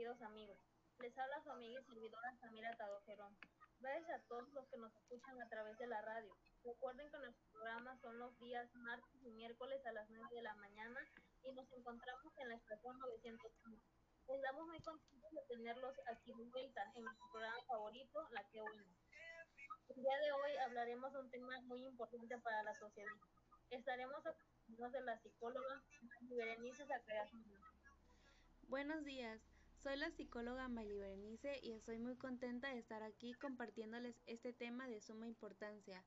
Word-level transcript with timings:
queridos 0.00 0.22
amigos. 0.22 0.56
Les 1.00 1.12
habla 1.18 1.42
su 1.42 1.50
amiga 1.50 1.78
y 1.78 1.84
servidora 1.84 2.34
Samira 2.40 2.74
Tadojerón. 2.74 3.36
Gracias 3.80 4.08
a 4.08 4.24
todos 4.28 4.48
los 4.54 4.66
que 4.70 4.78
nos 4.78 4.96
escuchan 4.96 5.42
a 5.42 5.48
través 5.50 5.76
de 5.76 5.86
la 5.88 6.00
radio. 6.00 6.34
Recuerden 6.64 7.10
que 7.10 7.18
nuestros 7.18 7.46
programas 7.52 8.00
son 8.00 8.18
los 8.18 8.32
días 8.38 8.74
martes 8.76 9.20
y 9.22 9.30
miércoles 9.32 9.84
a 9.84 9.92
las 9.92 10.08
9 10.08 10.26
de 10.32 10.40
la 10.40 10.54
mañana 10.54 11.00
y 11.44 11.52
nos 11.52 11.70
encontramos 11.72 12.32
en 12.38 12.48
la 12.48 12.54
estación 12.54 12.98
901. 12.98 13.76
Estamos 14.26 14.66
muy 14.68 14.80
contentos 14.80 15.32
de 15.32 15.54
tenerlos 15.54 15.94
aquí 16.06 16.32
de 16.32 16.44
vuelta 16.44 16.80
en 16.94 17.04
nuestro 17.04 17.26
programa 17.30 17.62
favorito, 17.68 18.26
La 18.30 18.42
Que 18.48 18.62
Bueno. 18.62 18.82
El 19.90 19.96
día 19.96 20.16
de 20.16 20.32
hoy 20.32 20.56
hablaremos 20.64 21.12
de 21.12 21.20
un 21.20 21.30
tema 21.30 21.60
muy 21.64 21.84
importante 21.84 22.38
para 22.38 22.62
la 22.62 22.74
sociedad. 22.78 23.12
Estaremos 23.68 24.24
acompañados 24.24 24.92
de 24.92 25.00
la 25.02 25.18
psicóloga 25.18 25.82
Berenice 26.22 26.86
Zacarías 26.86 27.30
Buenos 28.70 29.04
días, 29.04 29.40
soy 29.82 29.96
la 29.96 30.10
psicóloga 30.10 30.68
Mayli 30.68 30.98
Berenice 30.98 31.58
y 31.62 31.72
estoy 31.72 31.98
muy 31.98 32.14
contenta 32.16 32.68
de 32.68 32.78
estar 32.78 33.02
aquí 33.02 33.32
compartiéndoles 33.34 34.14
este 34.26 34.52
tema 34.52 34.86
de 34.86 35.00
suma 35.00 35.26
importancia. 35.26 36.04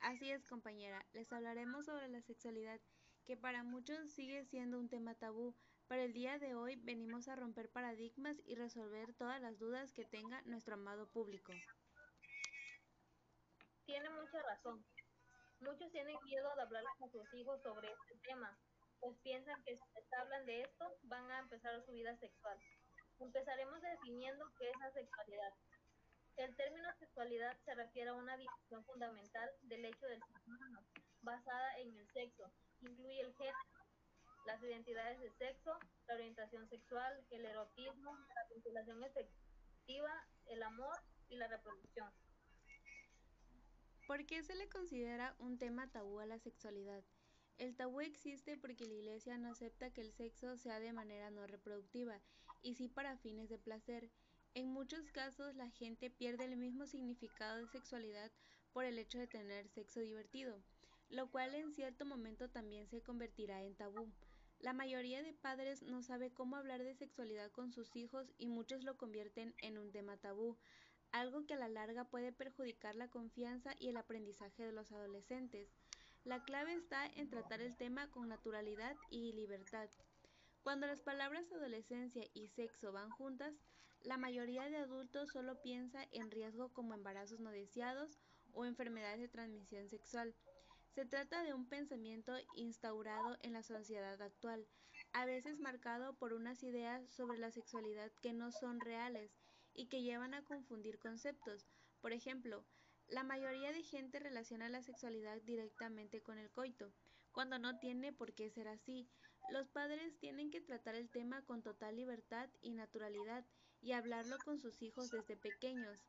Así 0.00 0.30
es, 0.30 0.46
compañera, 0.46 1.04
les 1.12 1.32
hablaremos 1.32 1.86
sobre 1.86 2.08
la 2.08 2.22
sexualidad, 2.22 2.80
que 3.26 3.36
para 3.36 3.64
muchos 3.64 4.12
sigue 4.12 4.44
siendo 4.44 4.78
un 4.78 4.88
tema 4.88 5.16
tabú, 5.16 5.56
pero 5.88 6.02
el 6.02 6.12
día 6.12 6.38
de 6.38 6.54
hoy 6.54 6.76
venimos 6.76 7.26
a 7.26 7.34
romper 7.34 7.68
paradigmas 7.70 8.36
y 8.46 8.54
resolver 8.54 9.12
todas 9.14 9.40
las 9.40 9.58
dudas 9.58 9.92
que 9.92 10.04
tenga 10.04 10.40
nuestro 10.42 10.74
amado 10.74 11.08
público. 11.08 11.52
Tiene 13.84 14.10
mucha 14.10 14.40
razón. 14.42 14.84
Muchos 15.60 15.90
tienen 15.90 16.16
miedo 16.24 16.54
de 16.54 16.62
hablar 16.62 16.84
con 17.00 17.10
sus 17.10 17.34
hijos 17.34 17.60
sobre 17.62 17.88
este 17.88 18.16
tema, 18.28 18.56
pues 19.00 19.18
piensan 19.24 19.60
que 19.64 19.76
si 19.76 19.82
les 19.94 20.12
hablan 20.12 20.46
de 20.46 20.60
esto 20.60 20.84
van 21.02 21.28
a 21.32 21.40
empezar 21.40 21.84
su 21.84 21.92
vida 21.92 22.16
sexual. 22.18 22.58
Empezaremos 23.20 23.82
definiendo 23.82 24.44
qué 24.58 24.70
es 24.70 24.78
la 24.80 24.92
sexualidad. 24.92 25.52
El 26.36 26.54
término 26.54 26.88
sexualidad 27.00 27.58
se 27.64 27.74
refiere 27.74 28.10
a 28.10 28.14
una 28.14 28.36
división 28.36 28.84
fundamental 28.84 29.50
del 29.62 29.84
hecho 29.84 30.06
del 30.06 30.20
ser 30.20 30.42
humano, 30.46 30.84
basada 31.22 31.78
en 31.78 31.92
el 31.96 32.08
sexo. 32.12 32.52
Incluye 32.80 33.20
el 33.20 33.34
género, 33.34 33.58
las 34.46 34.62
identidades 34.62 35.18
de 35.20 35.32
sexo, 35.32 35.78
la 36.06 36.14
orientación 36.14 36.68
sexual, 36.68 37.26
el 37.30 37.44
erotismo, 37.44 38.12
la 38.12 38.54
vinculación 38.54 39.02
efectiva, 39.02 40.26
el 40.46 40.62
amor 40.62 40.96
y 41.28 41.36
la 41.36 41.48
reproducción. 41.48 42.12
¿Por 44.06 44.24
qué 44.26 44.44
se 44.44 44.54
le 44.54 44.68
considera 44.68 45.34
un 45.38 45.58
tema 45.58 45.90
tabú 45.90 46.20
a 46.20 46.26
la 46.26 46.38
sexualidad? 46.38 47.04
El 47.58 47.74
tabú 47.74 48.00
existe 48.00 48.56
porque 48.56 48.86
la 48.86 48.94
Iglesia 48.94 49.36
no 49.38 49.50
acepta 49.50 49.90
que 49.90 50.02
el 50.02 50.12
sexo 50.12 50.56
sea 50.56 50.78
de 50.78 50.92
manera 50.92 51.30
no 51.30 51.44
reproductiva 51.48 52.22
y 52.62 52.74
sí 52.74 52.88
para 52.88 53.16
fines 53.18 53.48
de 53.48 53.58
placer. 53.58 54.10
En 54.54 54.68
muchos 54.68 55.10
casos 55.10 55.54
la 55.54 55.70
gente 55.70 56.10
pierde 56.10 56.44
el 56.44 56.56
mismo 56.56 56.86
significado 56.86 57.58
de 57.58 57.68
sexualidad 57.68 58.32
por 58.72 58.84
el 58.84 58.98
hecho 58.98 59.18
de 59.18 59.26
tener 59.26 59.68
sexo 59.68 60.00
divertido, 60.00 60.62
lo 61.08 61.30
cual 61.30 61.54
en 61.54 61.72
cierto 61.72 62.04
momento 62.04 62.48
también 62.48 62.88
se 62.88 63.02
convertirá 63.02 63.62
en 63.62 63.74
tabú. 63.74 64.12
La 64.60 64.72
mayoría 64.72 65.22
de 65.22 65.34
padres 65.34 65.82
no 65.82 66.02
sabe 66.02 66.32
cómo 66.32 66.56
hablar 66.56 66.82
de 66.82 66.96
sexualidad 66.96 67.52
con 67.52 67.72
sus 67.72 67.94
hijos 67.94 68.32
y 68.38 68.48
muchos 68.48 68.82
lo 68.82 68.96
convierten 68.96 69.54
en 69.62 69.78
un 69.78 69.92
tema 69.92 70.16
tabú, 70.16 70.58
algo 71.12 71.46
que 71.46 71.54
a 71.54 71.58
la 71.58 71.68
larga 71.68 72.04
puede 72.04 72.32
perjudicar 72.32 72.96
la 72.96 73.08
confianza 73.08 73.74
y 73.78 73.88
el 73.88 73.96
aprendizaje 73.96 74.64
de 74.64 74.72
los 74.72 74.90
adolescentes. 74.90 75.68
La 76.24 76.42
clave 76.42 76.74
está 76.74 77.06
en 77.06 77.30
tratar 77.30 77.60
el 77.60 77.76
tema 77.76 78.10
con 78.10 78.28
naturalidad 78.28 78.96
y 79.08 79.32
libertad. 79.32 79.88
Cuando 80.68 80.86
las 80.86 81.00
palabras 81.00 81.50
adolescencia 81.50 82.28
y 82.34 82.46
sexo 82.48 82.92
van 82.92 83.08
juntas, 83.08 83.54
la 84.02 84.18
mayoría 84.18 84.68
de 84.68 84.76
adultos 84.76 85.30
solo 85.30 85.62
piensa 85.62 86.06
en 86.12 86.30
riesgo 86.30 86.74
como 86.74 86.92
embarazos 86.92 87.40
no 87.40 87.50
deseados 87.50 88.18
o 88.52 88.66
enfermedades 88.66 89.18
de 89.18 89.28
transmisión 89.28 89.88
sexual. 89.88 90.34
Se 90.94 91.06
trata 91.06 91.42
de 91.42 91.54
un 91.54 91.66
pensamiento 91.70 92.34
instaurado 92.54 93.38
en 93.40 93.54
la 93.54 93.62
sociedad 93.62 94.20
actual, 94.20 94.68
a 95.14 95.24
veces 95.24 95.58
marcado 95.58 96.12
por 96.18 96.34
unas 96.34 96.62
ideas 96.62 97.08
sobre 97.08 97.38
la 97.38 97.50
sexualidad 97.50 98.12
que 98.20 98.34
no 98.34 98.52
son 98.52 98.78
reales 98.78 99.30
y 99.72 99.86
que 99.86 100.02
llevan 100.02 100.34
a 100.34 100.44
confundir 100.44 100.98
conceptos. 100.98 101.66
Por 102.02 102.12
ejemplo, 102.12 102.62
la 103.06 103.22
mayoría 103.22 103.72
de 103.72 103.84
gente 103.84 104.18
relaciona 104.18 104.68
la 104.68 104.82
sexualidad 104.82 105.40
directamente 105.44 106.20
con 106.20 106.36
el 106.36 106.50
coito, 106.50 106.92
cuando 107.32 107.58
no 107.58 107.78
tiene 107.78 108.12
por 108.12 108.34
qué 108.34 108.50
ser 108.50 108.68
así. 108.68 109.08
Los 109.50 109.68
padres 109.68 110.18
tienen 110.18 110.50
que 110.50 110.60
tratar 110.60 110.94
el 110.94 111.08
tema 111.08 111.42
con 111.44 111.62
total 111.62 111.96
libertad 111.96 112.48
y 112.60 112.72
naturalidad 112.72 113.44
y 113.80 113.92
hablarlo 113.92 114.36
con 114.44 114.58
sus 114.58 114.82
hijos 114.82 115.10
desde 115.10 115.36
pequeños. 115.36 116.06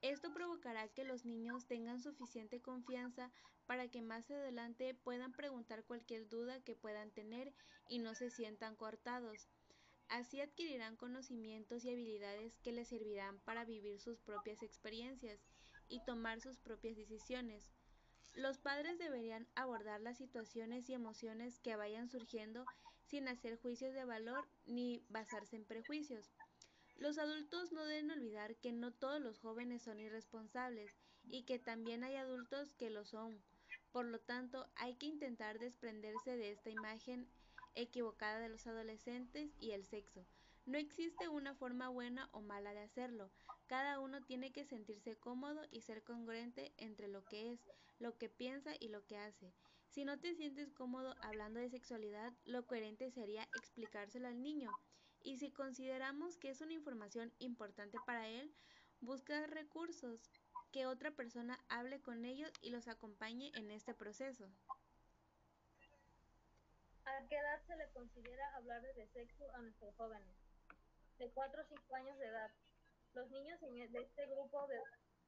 Esto 0.00 0.32
provocará 0.32 0.88
que 0.88 1.04
los 1.04 1.24
niños 1.24 1.66
tengan 1.66 2.00
suficiente 2.00 2.60
confianza 2.60 3.30
para 3.66 3.88
que 3.88 4.02
más 4.02 4.30
adelante 4.30 4.94
puedan 4.94 5.32
preguntar 5.32 5.84
cualquier 5.84 6.28
duda 6.28 6.60
que 6.60 6.74
puedan 6.74 7.10
tener 7.10 7.52
y 7.88 8.00
no 8.00 8.14
se 8.14 8.30
sientan 8.30 8.74
cortados. 8.74 9.48
Así 10.08 10.40
adquirirán 10.40 10.96
conocimientos 10.96 11.84
y 11.84 11.90
habilidades 11.90 12.58
que 12.58 12.72
les 12.72 12.88
servirán 12.88 13.38
para 13.40 13.64
vivir 13.64 14.00
sus 14.00 14.20
propias 14.20 14.62
experiencias 14.62 15.40
y 15.88 16.04
tomar 16.04 16.40
sus 16.40 16.58
propias 16.58 16.96
decisiones. 16.96 17.72
Los 18.34 18.58
padres 18.58 18.98
deberían 18.98 19.46
abordar 19.54 20.00
las 20.00 20.16
situaciones 20.16 20.88
y 20.88 20.94
emociones 20.94 21.58
que 21.60 21.76
vayan 21.76 22.08
surgiendo 22.08 22.64
sin 23.04 23.28
hacer 23.28 23.58
juicios 23.58 23.92
de 23.94 24.04
valor 24.04 24.48
ni 24.64 25.04
basarse 25.10 25.56
en 25.56 25.64
prejuicios. 25.64 26.32
Los 26.96 27.18
adultos 27.18 27.72
no 27.72 27.84
deben 27.84 28.10
olvidar 28.10 28.56
que 28.56 28.72
no 28.72 28.92
todos 28.92 29.20
los 29.20 29.38
jóvenes 29.38 29.82
son 29.82 30.00
irresponsables 30.00 30.90
y 31.24 31.42
que 31.42 31.58
también 31.58 32.04
hay 32.04 32.16
adultos 32.16 32.74
que 32.74 32.90
lo 32.90 33.04
son. 33.04 33.42
Por 33.90 34.06
lo 34.06 34.18
tanto, 34.18 34.66
hay 34.76 34.94
que 34.94 35.06
intentar 35.06 35.58
desprenderse 35.58 36.36
de 36.36 36.52
esta 36.52 36.70
imagen 36.70 37.28
equivocada 37.74 38.38
de 38.38 38.48
los 38.48 38.66
adolescentes 38.66 39.50
y 39.60 39.72
el 39.72 39.84
sexo. 39.84 40.24
No 40.64 40.78
existe 40.78 41.28
una 41.28 41.54
forma 41.54 41.88
buena 41.88 42.28
o 42.32 42.40
mala 42.40 42.72
de 42.72 42.80
hacerlo. 42.80 43.30
Cada 43.72 44.00
uno 44.00 44.20
tiene 44.20 44.52
que 44.52 44.66
sentirse 44.66 45.16
cómodo 45.16 45.62
y 45.70 45.80
ser 45.80 46.04
congruente 46.04 46.74
entre 46.76 47.08
lo 47.08 47.24
que 47.24 47.52
es, 47.52 47.58
lo 48.00 48.18
que 48.18 48.28
piensa 48.28 48.74
y 48.78 48.88
lo 48.88 49.02
que 49.06 49.16
hace. 49.16 49.50
Si 49.88 50.04
no 50.04 50.20
te 50.20 50.34
sientes 50.34 50.74
cómodo 50.74 51.14
hablando 51.22 51.58
de 51.58 51.70
sexualidad, 51.70 52.34
lo 52.44 52.66
coherente 52.66 53.10
sería 53.10 53.44
explicárselo 53.56 54.28
al 54.28 54.42
niño. 54.42 54.70
Y 55.22 55.38
si 55.38 55.50
consideramos 55.52 56.36
que 56.36 56.50
es 56.50 56.60
una 56.60 56.74
información 56.74 57.32
importante 57.38 57.96
para 58.04 58.28
él, 58.28 58.54
busca 59.00 59.46
recursos, 59.46 60.20
que 60.70 60.84
otra 60.84 61.10
persona 61.10 61.58
hable 61.70 62.02
con 62.02 62.26
ellos 62.26 62.52
y 62.60 62.68
los 62.68 62.88
acompañe 62.88 63.52
en 63.54 63.70
este 63.70 63.94
proceso. 63.94 64.50
¿A 67.06 67.26
qué 67.26 67.36
edad 67.36 67.62
se 67.66 67.76
le 67.76 67.88
considera 67.92 68.54
hablar 68.54 68.82
de 68.82 69.06
sexo 69.06 69.50
a 69.54 69.62
nuestros 69.62 69.94
jóvenes? 69.96 70.36
De 71.18 71.30
4 71.30 71.62
o 71.62 71.64
5 71.64 71.96
años 71.96 72.18
de 72.18 72.26
edad. 72.26 72.50
Los 73.14 73.30
niños 73.30 73.62
e, 73.62 73.88
de 73.88 74.00
este 74.00 74.26
grupo 74.26 74.66
de 74.66 74.80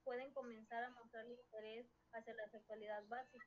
pueden 0.04 0.32
comenzar 0.32 0.84
a 0.84 0.90
mostrar 0.90 1.26
interés 1.26 1.86
hacia 2.12 2.34
la 2.34 2.48
sexualidad 2.48 3.04
básica, 3.08 3.46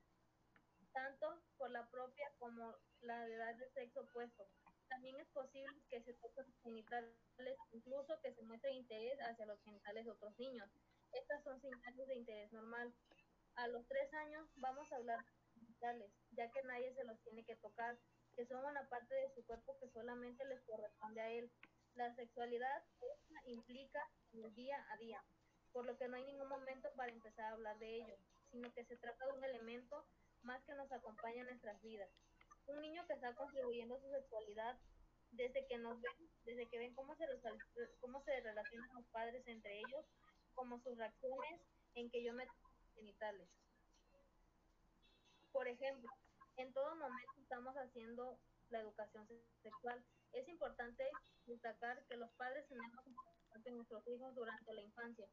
tanto 0.94 1.42
por 1.58 1.70
la 1.72 1.90
propia 1.90 2.32
como 2.40 2.76
la 3.02 3.28
edad 3.28 3.56
de 3.56 3.70
sexo 3.72 4.02
opuesto. 4.02 4.48
También 4.90 5.20
es 5.20 5.28
posible 5.30 5.82
que 5.90 6.02
se 6.02 6.14
toquen 6.16 6.46
genitales, 6.64 7.14
incluso 7.72 8.20
que 8.22 8.34
se 8.34 8.42
muestre 8.44 8.72
interés 8.72 9.20
hacia 9.22 9.46
los 9.46 9.62
genitales 9.64 10.06
de 10.06 10.12
otros 10.12 10.38
niños. 10.40 10.70
Estas 11.12 11.44
son 11.44 11.60
señales 11.62 12.08
de 12.08 12.16
interés 12.16 12.52
normal. 12.52 12.94
A 13.56 13.68
los 13.68 13.88
3 13.88 14.14
años 14.14 14.48
vamos 14.56 14.92
a 14.92 14.96
hablar 14.98 15.20
de 15.26 15.60
genitales, 15.60 16.12
ya 16.32 16.50
que 16.52 16.64
nadie 16.64 16.94
se 16.94 17.04
los 17.04 17.20
tiene 17.24 17.44
que 17.44 17.56
tocar 17.58 17.98
que 18.36 18.46
son 18.46 18.64
una 18.64 18.88
parte 18.88 19.16
de 19.16 19.34
su 19.34 19.44
cuerpo 19.46 19.76
que 19.80 19.90
solamente 19.90 20.46
les 20.46 20.62
corresponde 20.62 21.22
a 21.22 21.32
él. 21.32 21.52
La 21.98 22.14
sexualidad 22.14 22.84
implica 23.46 24.08
en 24.32 24.44
el 24.44 24.54
día 24.54 24.86
a 24.92 24.98
día, 24.98 25.24
por 25.72 25.84
lo 25.84 25.98
que 25.98 26.08
no 26.08 26.16
hay 26.16 26.26
ningún 26.26 26.48
momento 26.48 26.94
para 26.96 27.12
empezar 27.12 27.46
a 27.46 27.54
hablar 27.54 27.80
de 27.80 27.96
ello, 27.96 28.16
sino 28.52 28.72
que 28.74 28.86
se 28.86 28.98
trata 28.98 29.26
de 29.26 29.34
un 29.34 29.44
elemento 29.44 30.06
más 30.44 30.64
que 30.66 30.76
nos 30.76 30.92
acompaña 30.92 31.42
en 31.42 31.48
nuestras 31.48 31.82
vidas. 31.82 32.08
Un 32.68 32.82
niño 32.82 33.04
que 33.08 33.14
está 33.14 33.34
contribuyendo 33.34 33.96
a 33.96 34.00
su 34.00 34.12
sexualidad 34.12 34.78
desde 35.32 35.66
que 35.66 35.80
nos 35.80 36.00
ven, 36.00 36.14
desde 36.46 36.68
que 36.68 36.78
ven 36.78 36.94
cómo 36.94 37.16
se, 37.16 37.26
cómo 38.00 38.22
se 38.22 38.40
relacionan 38.42 38.94
los 38.94 39.08
padres 39.08 39.48
entre 39.48 39.80
ellos, 39.80 40.06
como 40.54 40.80
sus 40.82 40.96
reacciones 41.00 41.62
en 41.96 42.12
que 42.12 42.24
yo 42.24 42.32
me 42.32 42.48
genitales. 42.94 43.50
Por 45.52 45.68
ejemplo, 45.68 46.12
en 46.58 46.72
todo 46.74 46.96
momento 46.96 47.42
estamos 47.42 47.76
haciendo 47.76 48.40
la 48.70 48.82
educación 48.82 49.28
sexual. 49.64 50.06
Es 50.34 50.48
importante 50.48 51.10
destacar 51.48 52.06
que 52.08 52.18
los 52.18 52.32
padres 52.34 52.68
tenemos 52.68 53.04
que 53.64 53.72
nuestros 53.72 54.08
hijos 54.08 54.36
durante 54.36 54.74
la 54.74 54.82
infancia. 54.82 55.28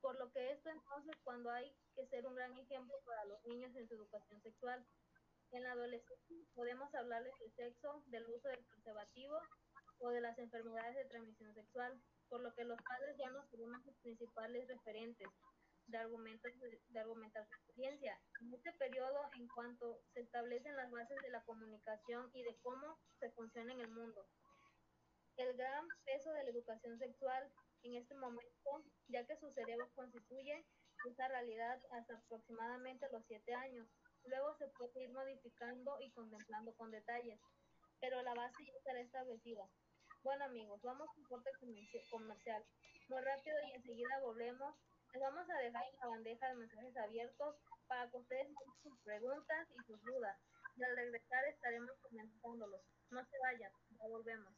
Por 0.00 0.18
lo 0.18 0.30
que 0.32 0.52
esto 0.52 0.70
entonces 0.70 1.16
cuando 1.22 1.50
hay 1.50 1.74
que 1.94 2.06
ser 2.08 2.26
un 2.26 2.34
gran 2.34 2.56
ejemplo 2.56 2.94
para 3.04 3.24
los 3.24 3.44
niños 3.44 3.74
en 3.76 3.88
su 3.88 3.94
educación 3.94 4.40
sexual. 4.42 4.84
En 5.52 5.62
la 5.62 5.72
adolescencia 5.72 6.36
podemos 6.54 6.92
hablarles 6.94 7.32
del 7.38 7.52
sexo, 7.54 8.02
del 8.06 8.26
uso 8.28 8.48
del 8.48 8.64
preservativo 8.64 9.38
o 9.98 10.08
de 10.10 10.20
las 10.20 10.38
enfermedades 10.38 10.96
de 10.96 11.04
transmisión 11.04 11.54
sexual, 11.54 12.02
por 12.28 12.40
lo 12.40 12.52
que 12.54 12.64
los 12.64 12.80
padres 12.82 13.16
ya 13.16 13.30
no 13.30 13.46
son 13.48 13.72
los 13.86 13.96
principales 14.02 14.66
referentes 14.66 15.28
de 15.86 15.98
argumentos 15.98 16.50
de 16.88 16.98
argumentar 16.98 17.46
su 17.46 17.54
experiencia. 17.54 18.18
En 18.40 18.54
este 18.54 18.72
periodo, 18.72 19.20
en 19.38 19.46
cuanto 19.48 20.00
se 20.12 20.20
establecen 20.20 20.76
las 20.76 20.90
bases 20.90 21.16
de 21.22 21.30
la 21.30 21.44
comunicación 21.44 22.30
y 22.32 22.42
de 22.42 22.56
cómo 22.62 22.98
se 23.20 23.30
funciona 23.32 23.72
en 23.74 23.80
el 23.80 23.90
mundo. 23.90 24.26
El 25.36 25.56
gran 25.56 25.86
peso 26.04 26.32
de 26.32 26.44
la 26.44 26.50
educación 26.50 26.98
sexual 26.98 27.50
en 27.82 27.96
este 27.96 28.14
momento, 28.14 28.84
ya 29.08 29.26
que 29.26 29.36
su 29.36 29.50
cerebro 29.52 29.88
constituye 29.94 30.64
esa 31.06 31.28
realidad 31.28 31.80
hasta 31.90 32.14
aproximadamente 32.14 33.08
los 33.10 33.24
siete 33.26 33.52
años. 33.54 33.86
Luego 34.24 34.56
se 34.56 34.68
puede 34.68 35.02
ir 35.02 35.10
modificando 35.10 35.98
y 36.00 36.10
contemplando 36.12 36.74
con 36.76 36.90
detalles, 36.90 37.38
pero 38.00 38.22
la 38.22 38.34
base 38.34 38.64
ya 38.64 38.72
estará 38.72 39.00
establecida. 39.00 39.68
Bueno 40.22 40.44
amigos, 40.44 40.80
vamos 40.82 41.08
un 41.16 41.24
corte 41.24 41.50
comercial. 42.10 42.64
Muy 43.08 43.20
rápido 43.20 43.56
y 43.68 43.72
enseguida 43.72 44.20
volvemos 44.20 44.74
les 45.14 45.22
vamos 45.22 45.48
a 45.48 45.58
dejar 45.58 45.84
una 45.96 46.08
bandeja 46.08 46.48
de 46.48 46.56
mensajes 46.56 46.96
abiertos 46.96 47.54
para 47.86 48.10
que 48.10 48.16
ustedes 48.16 48.48
sus 48.82 48.98
preguntas 49.04 49.68
y 49.70 49.84
sus 49.84 50.02
dudas. 50.02 50.36
Y 50.76 50.82
al 50.82 50.96
regresar 50.96 51.44
estaremos 51.44 51.92
comentándolos. 52.02 52.80
No 53.10 53.24
se 53.24 53.38
vayan, 53.38 53.70
ya 53.90 54.08
volvemos. 54.08 54.52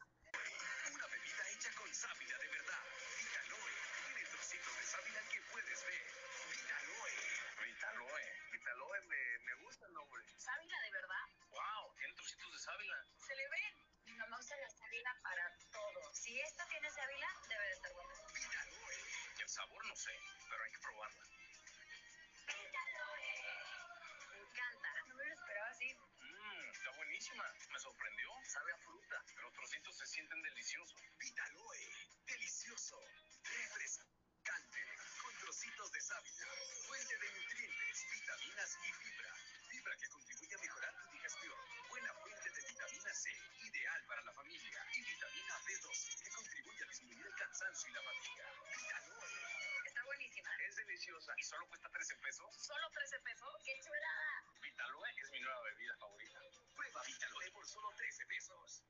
Sábila. 12.66 12.98
Se 13.26 13.34
le 13.36 13.48
ven. 13.48 13.74
Mi 14.06 14.12
mamá 14.14 14.38
usa 14.38 14.56
la 14.56 14.70
sábila 14.70 15.12
para 15.22 15.44
todo. 15.70 16.14
Si 16.14 16.40
esta 16.40 16.66
tiene 16.66 16.90
sábila, 16.90 17.28
debe 17.48 17.64
de 17.66 17.72
estar 17.74 17.92
buena. 17.92 18.14
Vitaloe. 18.34 18.96
El 19.38 19.48
sabor 19.48 19.86
no 19.86 19.96
sé, 19.96 20.14
pero 20.50 20.64
hay 20.64 20.72
que 20.72 20.78
probarla. 20.78 21.26
Me 22.46 22.54
encanta. 24.48 24.90
No 25.06 25.14
me 25.14 25.24
lo 25.26 25.32
esperaba 25.32 25.68
así. 25.68 25.94
Mmm, 25.94 26.70
está 26.72 26.90
buenísima. 26.90 27.44
Me 27.70 27.78
sorprendió. 27.78 28.30
Sabe 28.44 28.72
a 28.72 28.78
fruta. 28.78 29.24
Los 29.42 29.52
trocitos 29.52 29.96
se 29.98 30.06
sienten 30.06 30.42
deliciosos. 30.42 31.00
Vitaloe. 31.18 31.82
Delicioso. 32.26 32.98
Refrescante. 33.44 34.80
Con 35.22 35.34
trocitos 35.38 35.92
de 35.92 36.00
sábila. 36.00 36.46
Fuente 36.86 37.18
de 37.18 37.30
nutrientes, 37.30 38.06
vitaminas 38.10 38.78
y 38.82 38.92
fibra. 38.92 39.32
Fibra 39.86 39.98
que 40.02 40.08
contribuye 40.08 40.54
a 40.54 40.58
mejorar 40.58 40.94
tu 40.98 41.10
digestión. 41.12 41.54
Buena 41.88 42.12
fuente 42.14 42.50
de 42.50 42.60
vitamina 42.66 43.14
C. 43.14 43.30
Ideal 43.70 44.04
para 44.08 44.22
la 44.22 44.32
familia. 44.32 44.84
Y 44.92 45.00
vitamina 45.00 45.60
B12 45.62 46.22
que 46.22 46.30
contribuye 46.30 46.82
a 46.82 46.86
disminuir 46.88 47.26
el 47.26 47.34
cansancio 47.36 47.90
y 47.90 47.92
la 47.92 48.02
fatiga. 48.02 48.50
Vitaloe. 48.66 49.86
Está 49.86 50.04
buenísima. 50.04 50.50
Es 50.66 50.74
deliciosa 50.74 51.32
y 51.38 51.42
solo 51.44 51.68
cuesta 51.68 51.88
13 51.88 52.16
pesos. 52.16 52.56
¿Solo 52.66 52.90
13 52.90 53.20
pesos? 53.20 53.62
¡Qué 53.64 53.78
chulada! 53.78 54.44
Vitaloe 54.60 55.20
es 55.22 55.30
mi 55.30 55.40
nueva 55.40 55.62
bebida 55.62 55.96
favorita. 55.98 56.40
Prueba 56.74 57.02
Vitaloe 57.06 57.50
por 57.52 57.66
solo 57.68 57.88
13 57.94 58.26
pesos. 58.26 58.82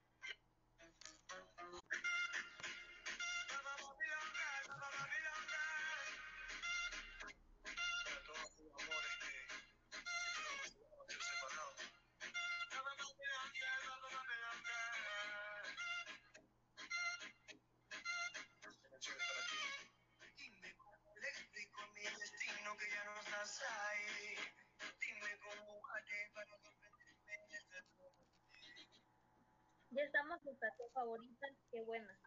Ya 29.96 30.02
estamos 30.02 30.38
en 30.44 30.52
estación 30.52 30.90
favorita, 30.93 31.46
qué 31.70 31.81
buena. 31.81 32.20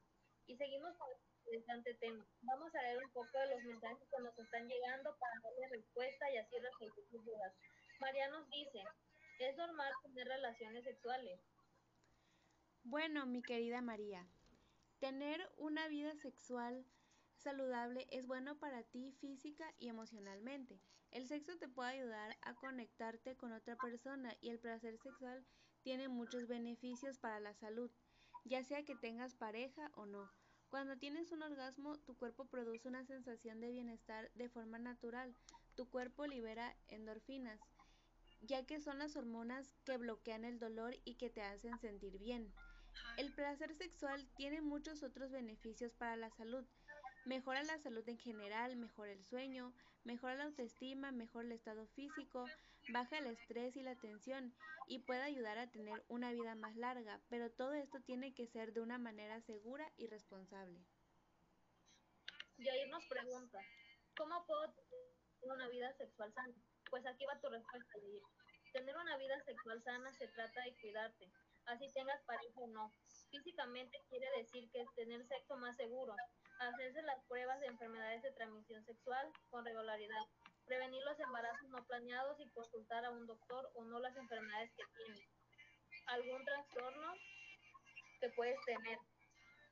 Y 0.47 0.57
seguimos 0.57 0.97
con 0.97 1.07
este 1.11 1.29
interesante 1.37 1.93
tema. 1.99 2.25
Vamos 2.41 2.73
a 2.73 2.81
leer 2.81 2.97
un 2.97 3.11
poco 3.11 3.37
de 3.37 3.55
los 3.55 3.63
mensajes 3.63 4.09
que 4.09 4.23
nos 4.23 4.39
están 4.39 4.67
llegando 4.67 5.15
para 5.19 5.39
darle 5.43 5.77
respuesta 5.77 6.31
y 6.31 6.37
así 6.37 6.55
resolver 6.57 7.05
sus 7.11 7.23
dudas. 7.23 7.53
María 7.99 8.27
nos 8.29 8.49
dice, 8.49 8.83
¿es 9.37 9.55
normal 9.55 9.93
tener 10.01 10.27
relaciones 10.27 10.83
sexuales? 10.83 11.39
Bueno, 12.81 13.27
mi 13.27 13.43
querida 13.43 13.81
María, 13.81 14.25
tener 14.97 15.47
una 15.57 15.87
vida 15.89 16.15
sexual 16.15 16.87
saludable 17.35 18.07
es 18.09 18.25
bueno 18.25 18.57
para 18.57 18.81
ti 18.81 19.11
física 19.21 19.75
y 19.77 19.89
emocionalmente. 19.89 20.81
El 21.11 21.27
sexo 21.27 21.55
te 21.59 21.69
puede 21.69 21.91
ayudar 21.91 22.35
a 22.41 22.55
conectarte 22.55 23.37
con 23.37 23.51
otra 23.51 23.75
persona 23.75 24.35
y 24.41 24.49
el 24.49 24.59
placer 24.59 24.97
sexual 24.97 25.45
tiene 25.89 26.07
muchos 26.07 26.47
beneficios 26.47 27.17
para 27.17 27.39
la 27.39 27.55
salud, 27.55 27.89
ya 28.45 28.63
sea 28.63 28.85
que 28.85 28.93
tengas 28.93 29.33
pareja 29.33 29.89
o 29.95 30.05
no. 30.05 30.29
Cuando 30.69 30.97
tienes 30.97 31.31
un 31.31 31.41
orgasmo, 31.41 31.97
tu 31.97 32.15
cuerpo 32.15 32.45
produce 32.45 32.87
una 32.87 33.03
sensación 33.05 33.59
de 33.59 33.71
bienestar 33.71 34.29
de 34.35 34.49
forma 34.49 34.77
natural. 34.77 35.35
Tu 35.73 35.89
cuerpo 35.89 36.27
libera 36.27 36.77
endorfinas, 36.89 37.59
ya 38.41 38.67
que 38.67 38.79
son 38.79 38.99
las 38.99 39.15
hormonas 39.15 39.73
que 39.83 39.97
bloquean 39.97 40.45
el 40.45 40.59
dolor 40.59 40.95
y 41.05 41.15
que 41.15 41.31
te 41.31 41.41
hacen 41.41 41.79
sentir 41.79 42.19
bien. 42.19 42.53
El 43.17 43.33
placer 43.33 43.73
sexual 43.73 44.29
tiene 44.37 44.61
muchos 44.61 45.01
otros 45.01 45.31
beneficios 45.31 45.95
para 45.95 46.15
la 46.17 46.29
salud. 46.29 46.67
Mejora 47.25 47.63
la 47.63 47.79
salud 47.79 48.07
en 48.07 48.19
general, 48.19 48.75
mejora 48.75 49.11
el 49.11 49.25
sueño, 49.25 49.73
mejora 50.03 50.35
la 50.35 50.43
autoestima, 50.43 51.11
mejora 51.11 51.47
el 51.47 51.53
estado 51.53 51.87
físico, 51.87 52.45
baja 52.91 53.17
el 53.17 53.27
estrés 53.27 53.75
y 53.75 53.83
la 53.83 53.95
tensión 53.95 54.53
y 54.87 54.99
puede 54.99 55.21
ayudar 55.21 55.57
a 55.57 55.69
tener 55.69 56.03
una 56.07 56.31
vida 56.31 56.55
más 56.55 56.75
larga, 56.75 57.21
pero 57.29 57.51
todo 57.51 57.73
esto 57.73 57.99
tiene 58.05 58.33
que 58.33 58.47
ser 58.47 58.73
de 58.73 58.81
una 58.81 58.97
manera 58.97 59.39
segura 59.41 59.91
y 59.97 60.07
responsable. 60.07 60.79
Yair 62.57 62.89
nos 62.89 63.05
pregunta, 63.07 63.59
¿cómo 64.17 64.45
puedo 64.45 64.73
tener 64.73 65.53
una 65.53 65.69
vida 65.69 65.93
sexual 65.93 66.33
sana? 66.33 66.53
Pues 66.89 67.05
aquí 67.05 67.25
va 67.25 67.39
tu 67.39 67.49
respuesta, 67.49 67.93
Yair. 68.01 68.23
Tener 68.73 68.95
una 68.97 69.17
vida 69.17 69.39
sexual 69.45 69.81
sana 69.83 70.11
se 70.13 70.27
trata 70.27 70.61
de 70.61 70.75
cuidarte, 70.81 71.31
así 71.65 71.91
tengas 71.93 72.21
pareja 72.23 72.59
o 72.59 72.67
no. 72.67 72.93
Físicamente 73.29 73.97
quiere 74.09 74.27
decir 74.37 74.69
que 74.71 74.81
es 74.81 74.87
tener 74.95 75.25
sexo 75.27 75.55
más 75.57 75.75
seguro, 75.77 76.15
hacerse 76.59 77.01
las 77.03 77.23
pruebas 77.25 77.59
de 77.59 77.67
enfermedades 77.67 78.23
de 78.23 78.31
transmisión 78.31 78.83
sexual 78.85 79.31
con 79.49 79.63
regularidad, 79.63 80.25
prevenir 80.69 81.01
los 81.03 81.19
embarazos 81.19 81.67
no 81.69 81.83
planeados 81.87 82.39
y 82.39 82.47
consultar 82.51 83.03
a 83.03 83.09
un 83.09 83.25
doctor 83.25 83.71
o 83.73 83.83
no 83.85 83.99
las 83.99 84.15
enfermedades 84.15 84.71
que 84.77 84.83
tienes, 84.95 85.27
algún 86.05 86.45
trastorno 86.45 87.13
que 88.21 88.29
puedes 88.29 88.55
tener 88.65 88.99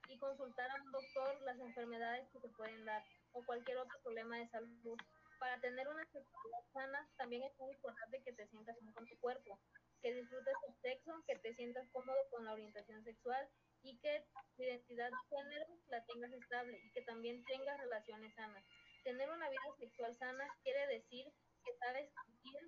y 0.10 0.18
consultar 0.18 0.72
a 0.72 0.82
un 0.82 0.92
doctor 0.92 1.42
las 1.44 1.60
enfermedades 1.60 2.28
que 2.32 2.40
se 2.40 2.50
pueden 2.50 2.84
dar 2.86 3.04
o 3.34 3.46
cualquier 3.46 3.78
otro 3.78 4.00
problema 4.02 4.38
de 4.38 4.50
salud. 4.50 4.98
Para 5.40 5.62
tener 5.62 5.88
una 5.88 6.04
sexualidad 6.06 6.64
sana, 6.74 7.08
también 7.18 7.44
es 7.44 7.56
muy 7.60 7.72
importante 7.74 8.24
que 8.24 8.34
te 8.34 8.48
sientas 8.48 8.76
bien 8.82 8.92
con 8.94 9.06
tu 9.06 9.20
cuerpo, 9.20 9.60
que 10.02 10.16
disfrutes 10.16 10.56
tu 10.66 10.74
sexo, 10.82 11.24
que 11.28 11.36
te 11.36 11.54
sientas 11.54 11.88
cómodo 11.92 12.18
con 12.32 12.44
la 12.44 12.54
orientación 12.54 13.04
sexual 13.04 13.48
y 13.84 14.00
que 14.00 14.26
tu 14.56 14.64
identidad 14.64 15.12
de 15.12 15.38
género 15.38 15.68
la 15.90 16.04
tengas 16.06 16.34
estable 16.34 16.80
y 16.84 16.92
que 16.92 17.04
también 17.04 17.44
tengas 17.46 17.78
relaciones 17.78 18.34
sanas. 18.34 18.66
Tener 19.08 19.30
una 19.30 19.50
vida 19.50 19.74
sexual 19.80 20.14
sana 20.18 20.44
quiere 20.64 20.86
decir 20.88 21.26
que 21.64 21.74
sabes 21.78 22.12
con 22.12 22.36
quién, 22.42 22.66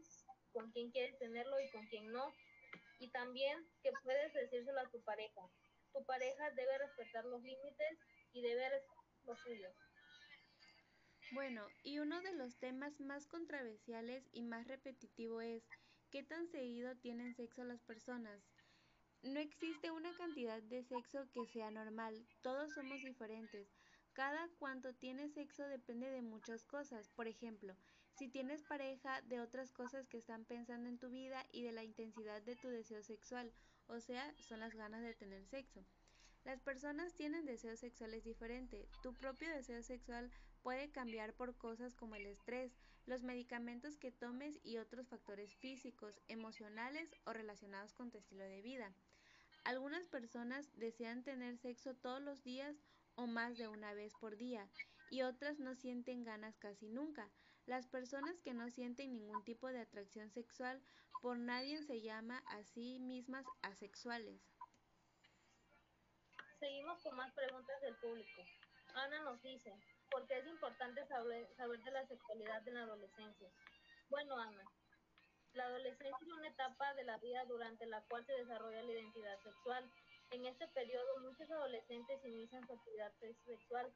con 0.54 0.72
quieres 0.72 1.20
tenerlo 1.20 1.60
y 1.60 1.70
con 1.70 1.86
quién 1.88 2.10
no. 2.14 2.34
Y 2.98 3.10
también 3.12 3.70
que 3.84 3.92
puedes 4.06 4.34
decírselo 4.34 4.80
a 4.80 4.90
tu 4.90 5.04
pareja. 5.04 5.42
Tu 5.92 6.02
pareja 6.06 6.50
debe 6.52 6.78
respetar 6.78 7.26
los 7.26 7.44
límites 7.44 8.00
y 8.32 8.42
debe 8.42 8.70
respetar 8.70 9.04
los 9.26 9.40
suyos. 9.42 9.76
Bueno, 11.32 11.68
y 11.84 12.00
uno 12.00 12.22
de 12.22 12.32
los 12.32 12.58
temas 12.58 12.98
más 13.02 13.28
controversiales 13.28 14.24
y 14.32 14.42
más 14.42 14.66
repetitivo 14.66 15.42
es 15.42 15.62
¿qué 16.10 16.24
tan 16.24 16.48
seguido 16.48 16.96
tienen 17.02 17.36
sexo 17.36 17.66
las 17.66 17.82
personas? 17.84 18.42
No 19.24 19.42
existe 19.42 19.92
una 19.92 20.16
cantidad 20.16 20.64
de 20.64 20.86
sexo 20.86 21.28
que 21.34 21.46
sea 21.48 21.70
normal, 21.70 22.16
todos 22.42 22.74
somos 22.74 23.02
diferentes. 23.04 23.79
Cada 24.14 24.50
cuanto 24.60 24.94
tienes 24.94 25.34
sexo 25.34 25.64
depende 25.68 26.10
de 26.10 26.22
muchas 26.22 26.66
cosas. 26.66 27.10
Por 27.10 27.28
ejemplo, 27.28 27.76
si 28.14 28.28
tienes 28.28 28.64
pareja, 28.64 29.22
de 29.22 29.40
otras 29.40 29.72
cosas 29.72 30.08
que 30.08 30.18
están 30.18 30.46
pensando 30.46 30.90
en 30.90 30.98
tu 30.98 31.10
vida 31.10 31.46
y 31.52 31.64
de 31.64 31.72
la 31.72 31.84
intensidad 31.84 32.42
de 32.42 32.56
tu 32.56 32.68
deseo 32.68 33.02
sexual, 33.04 33.54
o 33.88 34.00
sea, 34.02 34.34
son 34.38 34.60
las 34.60 34.76
ganas 34.76 35.02
de 35.04 35.14
tener 35.14 35.46
sexo. 35.46 35.86
Las 36.44 36.62
personas 36.62 37.14
tienen 37.14 37.46
deseos 37.46 37.80
sexuales 37.80 38.24
diferentes. 38.24 38.90
Tu 39.02 39.14
propio 39.14 39.50
deseo 39.50 39.84
sexual 39.84 40.32
puede 40.62 40.90
cambiar 40.92 41.34
por 41.34 41.56
cosas 41.58 41.96
como 41.96 42.16
el 42.16 42.26
estrés, 42.26 42.78
los 43.06 43.24
medicamentos 43.24 43.98
que 43.98 44.12
tomes 44.12 44.60
y 44.64 44.78
otros 44.78 45.08
factores 45.08 45.56
físicos, 45.56 46.20
emocionales 46.28 47.10
o 47.26 47.34
relacionados 47.34 47.94
con 47.94 48.12
tu 48.12 48.18
estilo 48.18 48.44
de 48.44 48.62
vida. 48.62 48.94
Algunas 49.64 50.08
personas 50.08 50.70
desean 50.76 51.24
tener 51.24 51.58
sexo 51.58 51.96
todos 51.96 52.22
los 52.22 52.44
días 52.44 52.76
o 53.20 53.28
más 53.28 53.58
de 53.58 53.68
una 53.68 53.94
vez 53.94 54.14
por 54.16 54.38
día 54.38 54.66
y 55.12 55.24
otras 55.24 55.60
no 55.60 55.76
sienten 55.76 56.24
ganas 56.24 56.58
casi 56.58 56.88
nunca. 56.88 57.30
Las 57.66 57.86
personas 57.88 58.40
que 58.42 58.54
no 58.54 58.70
sienten 58.70 59.14
ningún 59.14 59.44
tipo 59.44 59.68
de 59.68 59.82
atracción 59.82 60.32
sexual 60.32 60.82
por 61.22 61.38
nadie 61.38 61.84
se 61.84 62.00
llama 62.00 62.42
a 62.48 62.64
sí 62.64 63.00
mismas 63.00 63.46
asexuales. 63.62 64.40
Seguimos 66.60 67.02
con 67.02 67.18
más 67.18 67.34
preguntas 67.34 67.82
del 67.82 67.96
público. 67.96 68.42
Ana 68.96 69.22
nos 69.24 69.42
dice, 69.42 69.74
¿por 70.10 70.26
qué 70.26 70.38
es 70.38 70.48
importante 70.48 71.06
saber, 71.08 71.46
saber 71.58 71.84
de 71.84 71.92
la 71.92 72.08
sexualidad 72.08 72.66
en 72.68 72.74
la 72.76 72.84
adolescencia? 72.84 73.50
Bueno, 74.10 74.38
Ana, 74.40 74.64
la 75.54 75.66
adolescencia 75.66 76.18
es 76.22 76.34
una 76.34 76.48
etapa 76.48 76.94
de 76.94 77.04
la 77.04 77.18
vida 77.18 77.44
durante 77.46 77.86
la 77.86 78.02
cual 78.06 78.26
se 78.26 78.34
desarrolla 78.34 78.82
la 78.82 78.92
identidad 78.94 79.38
sexual. 79.44 79.92
En 80.32 80.46
este 80.46 80.68
periodo, 80.68 81.20
muchos 81.22 81.50
adolescentes 81.50 82.24
inician 82.24 82.66
su 82.68 82.74
actividad 82.74 83.12
sexual. 83.46 83.92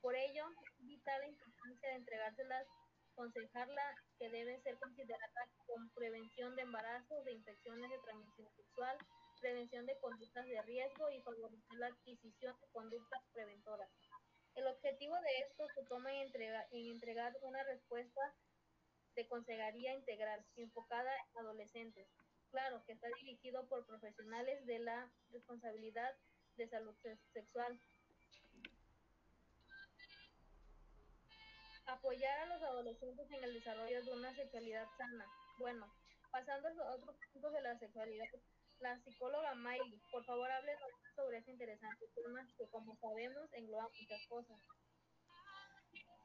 Por 0.00 0.14
ello, 0.16 0.46
vital 0.78 1.20
la 1.20 1.28
importancia 1.28 1.90
de 1.90 1.96
entregárselas, 1.96 2.66
aconsejarla 3.12 3.94
que 4.18 4.30
debe 4.30 4.60
ser 4.62 4.78
considerada 4.78 5.48
con 5.66 5.90
prevención 5.90 6.56
de 6.56 6.62
embarazos, 6.62 7.24
de 7.24 7.32
infecciones 7.32 7.90
de 7.90 7.98
transmisión 7.98 8.48
sexual, 8.56 8.96
prevención 9.40 9.84
de 9.84 9.98
conductas 10.00 10.46
de 10.46 10.62
riesgo 10.62 11.10
y 11.10 11.20
favorecer 11.20 11.78
la 11.78 11.88
adquisición 11.88 12.58
de 12.60 12.68
conductas 12.68 13.22
preventoras. 13.34 13.90
El 14.54 14.66
objetivo 14.66 15.14
de 15.20 15.38
esto 15.46 15.66
se 15.74 15.84
toma 15.84 16.14
en, 16.14 16.22
entrega, 16.22 16.66
en 16.70 16.92
entregar 16.92 17.36
una 17.42 17.62
respuesta 17.64 18.34
de 19.16 19.28
consejería 19.28 19.92
integral 19.92 20.44
enfocada 20.56 21.12
en 21.16 21.38
adolescentes. 21.40 22.08
Claro 22.54 22.84
que 22.86 22.92
está 22.92 23.08
dirigido 23.20 23.68
por 23.68 23.84
profesionales 23.84 24.64
de 24.64 24.78
la 24.78 25.10
responsabilidad 25.32 26.14
de 26.54 26.68
salud 26.68 26.94
sexual. 27.32 27.80
Apoyar 31.86 32.38
a 32.38 32.46
los 32.46 32.62
adolescentes 32.62 33.28
en 33.32 33.42
el 33.42 33.54
desarrollo 33.54 34.04
de 34.04 34.12
una 34.12 34.32
sexualidad 34.36 34.86
sana. 34.96 35.26
Bueno, 35.58 35.92
pasando 36.30 36.68
a 36.84 36.94
otros 36.94 37.16
puntos 37.32 37.52
de 37.54 37.60
la 37.60 37.76
sexualidad, 37.76 38.26
la 38.78 39.00
psicóloga 39.02 39.56
Miley, 39.56 40.00
por 40.12 40.24
favor 40.24 40.48
hable 40.48 40.76
sobre 41.16 41.38
este 41.38 41.50
interesante 41.50 42.06
tema 42.14 42.46
que 42.56 42.68
como 42.68 42.96
sabemos 42.98 43.52
engloba 43.54 43.88
muchas 44.00 44.24
cosas. 44.28 44.60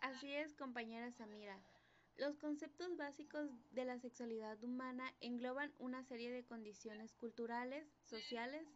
Así 0.01 0.35
es, 0.35 0.55
compañera 0.55 1.11
Samira. 1.11 1.59
Los 2.19 2.35
conceptos 2.35 2.97
básicos 2.97 3.49
de 3.71 3.85
la 3.85 3.97
sexualidad 3.97 4.61
humana 4.61 5.13
engloban 5.21 5.71
una 5.79 6.03
serie 6.03 6.29
de 6.29 6.43
condiciones 6.43 7.13
culturales, 7.13 7.87
sociales, 8.03 8.67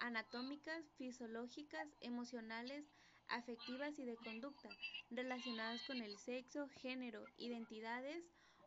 anatómicas, 0.00 0.84
fisiológicas, 0.96 1.88
emocionales, 2.00 2.84
afectivas 3.26 3.98
y 3.98 4.04
de 4.04 4.14
conducta, 4.14 4.68
relacionadas 5.10 5.82
con 5.88 6.02
el 6.02 6.16
sexo, 6.18 6.68
género, 6.82 7.24
identidades, 7.36 8.22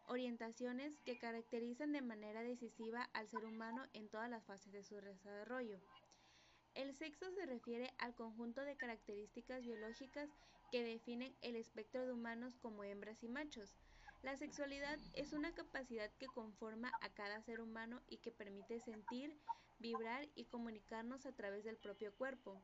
orientaciones 0.08 1.00
que 1.06 1.18
caracterizan 1.18 1.94
de 1.94 2.02
manera 2.02 2.44
decisiva 2.44 3.10
al 3.14 3.30
ser 3.30 3.46
humano 3.46 3.86
en 3.94 4.10
todas 4.10 4.30
las 4.30 4.44
fases 4.44 4.74
de 4.74 4.84
su 4.84 4.96
desarrollo. 4.96 5.80
El 6.76 6.94
sexo 6.98 7.32
se 7.32 7.46
refiere 7.46 7.94
al 7.98 8.14
conjunto 8.14 8.60
de 8.66 8.76
características 8.76 9.64
biológicas 9.64 10.30
que 10.70 10.84
definen 10.84 11.34
el 11.42 11.56
espectro 11.56 12.06
de 12.06 12.12
humanos 12.12 12.58
como 12.58 12.84
hembras 12.84 13.24
y 13.24 13.30
machos. 13.30 13.74
La 14.24 14.36
sexualidad 14.36 15.00
es 15.14 15.34
una 15.34 15.54
capacidad 15.54 16.12
que 16.18 16.28
conforma 16.28 16.92
a 17.02 17.10
cada 17.10 17.42
ser 17.44 17.62
humano 17.62 18.02
y 18.08 18.18
que 18.18 18.32
permite 18.32 18.80
sentir, 18.80 19.38
vibrar 19.80 20.28
y 20.36 20.46
comunicarnos 20.46 21.26
a 21.26 21.32
través 21.34 21.64
del 21.64 21.78
propio 21.78 22.14
cuerpo. 22.16 22.60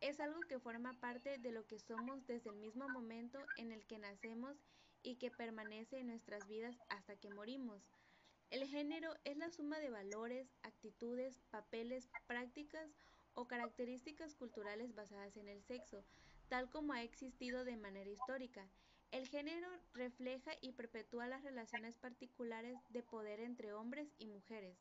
Es 0.00 0.20
algo 0.20 0.46
que 0.48 0.58
forma 0.58 1.00
parte 1.00 1.38
de 1.38 1.52
lo 1.52 1.66
que 1.66 1.78
somos 1.78 2.26
desde 2.26 2.50
el 2.50 2.56
mismo 2.56 2.88
momento 2.88 3.38
en 3.56 3.72
el 3.72 3.84
que 3.86 3.98
nacemos 3.98 4.56
y 5.02 5.16
que 5.16 5.30
permanece 5.30 5.98
en 5.98 6.08
nuestras 6.08 6.46
vidas 6.48 6.76
hasta 6.88 7.16
que 7.16 7.30
morimos. 7.30 7.82
El 8.50 8.66
género 8.66 9.14
es 9.24 9.36
la 9.36 9.50
suma 9.50 9.78
de 9.78 9.90
valores, 9.90 10.48
actitudes, 10.62 11.40
papeles, 11.50 12.08
prácticas 12.26 12.90
o 13.34 13.46
características 13.46 14.34
culturales 14.34 14.94
basadas 14.94 15.36
en 15.36 15.48
el 15.48 15.62
sexo, 15.62 16.04
tal 16.48 16.70
como 16.70 16.92
ha 16.92 17.02
existido 17.02 17.64
de 17.64 17.76
manera 17.76 18.10
histórica. 18.10 18.68
El 19.10 19.26
género 19.26 19.68
refleja 19.94 20.52
y 20.60 20.72
perpetúa 20.72 21.26
las 21.26 21.42
relaciones 21.42 21.96
particulares 21.96 22.78
de 22.90 23.02
poder 23.02 23.40
entre 23.40 23.72
hombres 23.72 24.12
y 24.18 24.26
mujeres. 24.26 24.76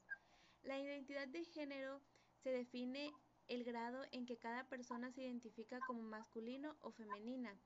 La 0.63 0.77
identidad 0.77 1.29
de 1.29 1.46
género 1.46 2.01
se 2.43 2.51
define 2.51 3.10
el 3.48 3.63
grado 3.63 4.03
en 4.12 4.25
que 4.25 4.38
cada 4.38 4.67
persona 4.67 5.12
se 5.12 5.22
identifica 5.22 5.79
como 5.88 6.01
masculino 6.03 6.75
o 6.81 6.91
femenina, 6.91 7.57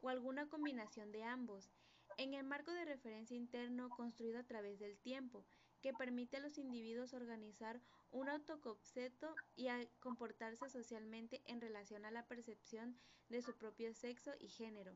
o 0.00 0.08
alguna 0.08 0.48
combinación 0.48 1.12
de 1.12 1.22
ambos, 1.22 1.70
en 2.16 2.32
el 2.32 2.44
marco 2.44 2.72
de 2.72 2.86
referencia 2.86 3.36
interno 3.36 3.90
construido 3.90 4.38
a 4.38 4.46
través 4.46 4.78
del 4.78 4.96
tiempo, 4.96 5.44
que 5.82 5.92
permite 5.92 6.38
a 6.38 6.40
los 6.40 6.56
individuos 6.56 7.12
organizar 7.12 7.78
un 8.10 8.30
autoconcepto 8.30 9.36
y 9.54 9.68
comportarse 10.00 10.70
socialmente 10.70 11.42
en 11.44 11.60
relación 11.60 12.06
a 12.06 12.10
la 12.10 12.26
percepción 12.26 12.96
de 13.28 13.42
su 13.42 13.52
propio 13.52 13.92
sexo 13.92 14.30
y 14.40 14.48
género. 14.48 14.94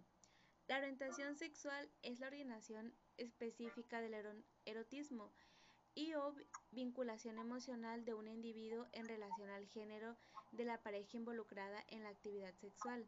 La 0.70 0.78
orientación 0.78 1.34
sexual 1.34 1.90
es 2.04 2.20
la 2.20 2.28
orientación 2.28 2.94
específica 3.16 4.00
del 4.00 4.14
erotismo 4.64 5.32
y 5.96 6.14
o 6.14 6.32
vinculación 6.70 7.40
emocional 7.40 8.04
de 8.04 8.14
un 8.14 8.28
individuo 8.28 8.86
en 8.92 9.08
relación 9.08 9.50
al 9.50 9.66
género 9.66 10.16
de 10.52 10.64
la 10.64 10.80
pareja 10.80 11.16
involucrada 11.16 11.84
en 11.88 12.04
la 12.04 12.10
actividad 12.10 12.54
sexual. 12.54 13.04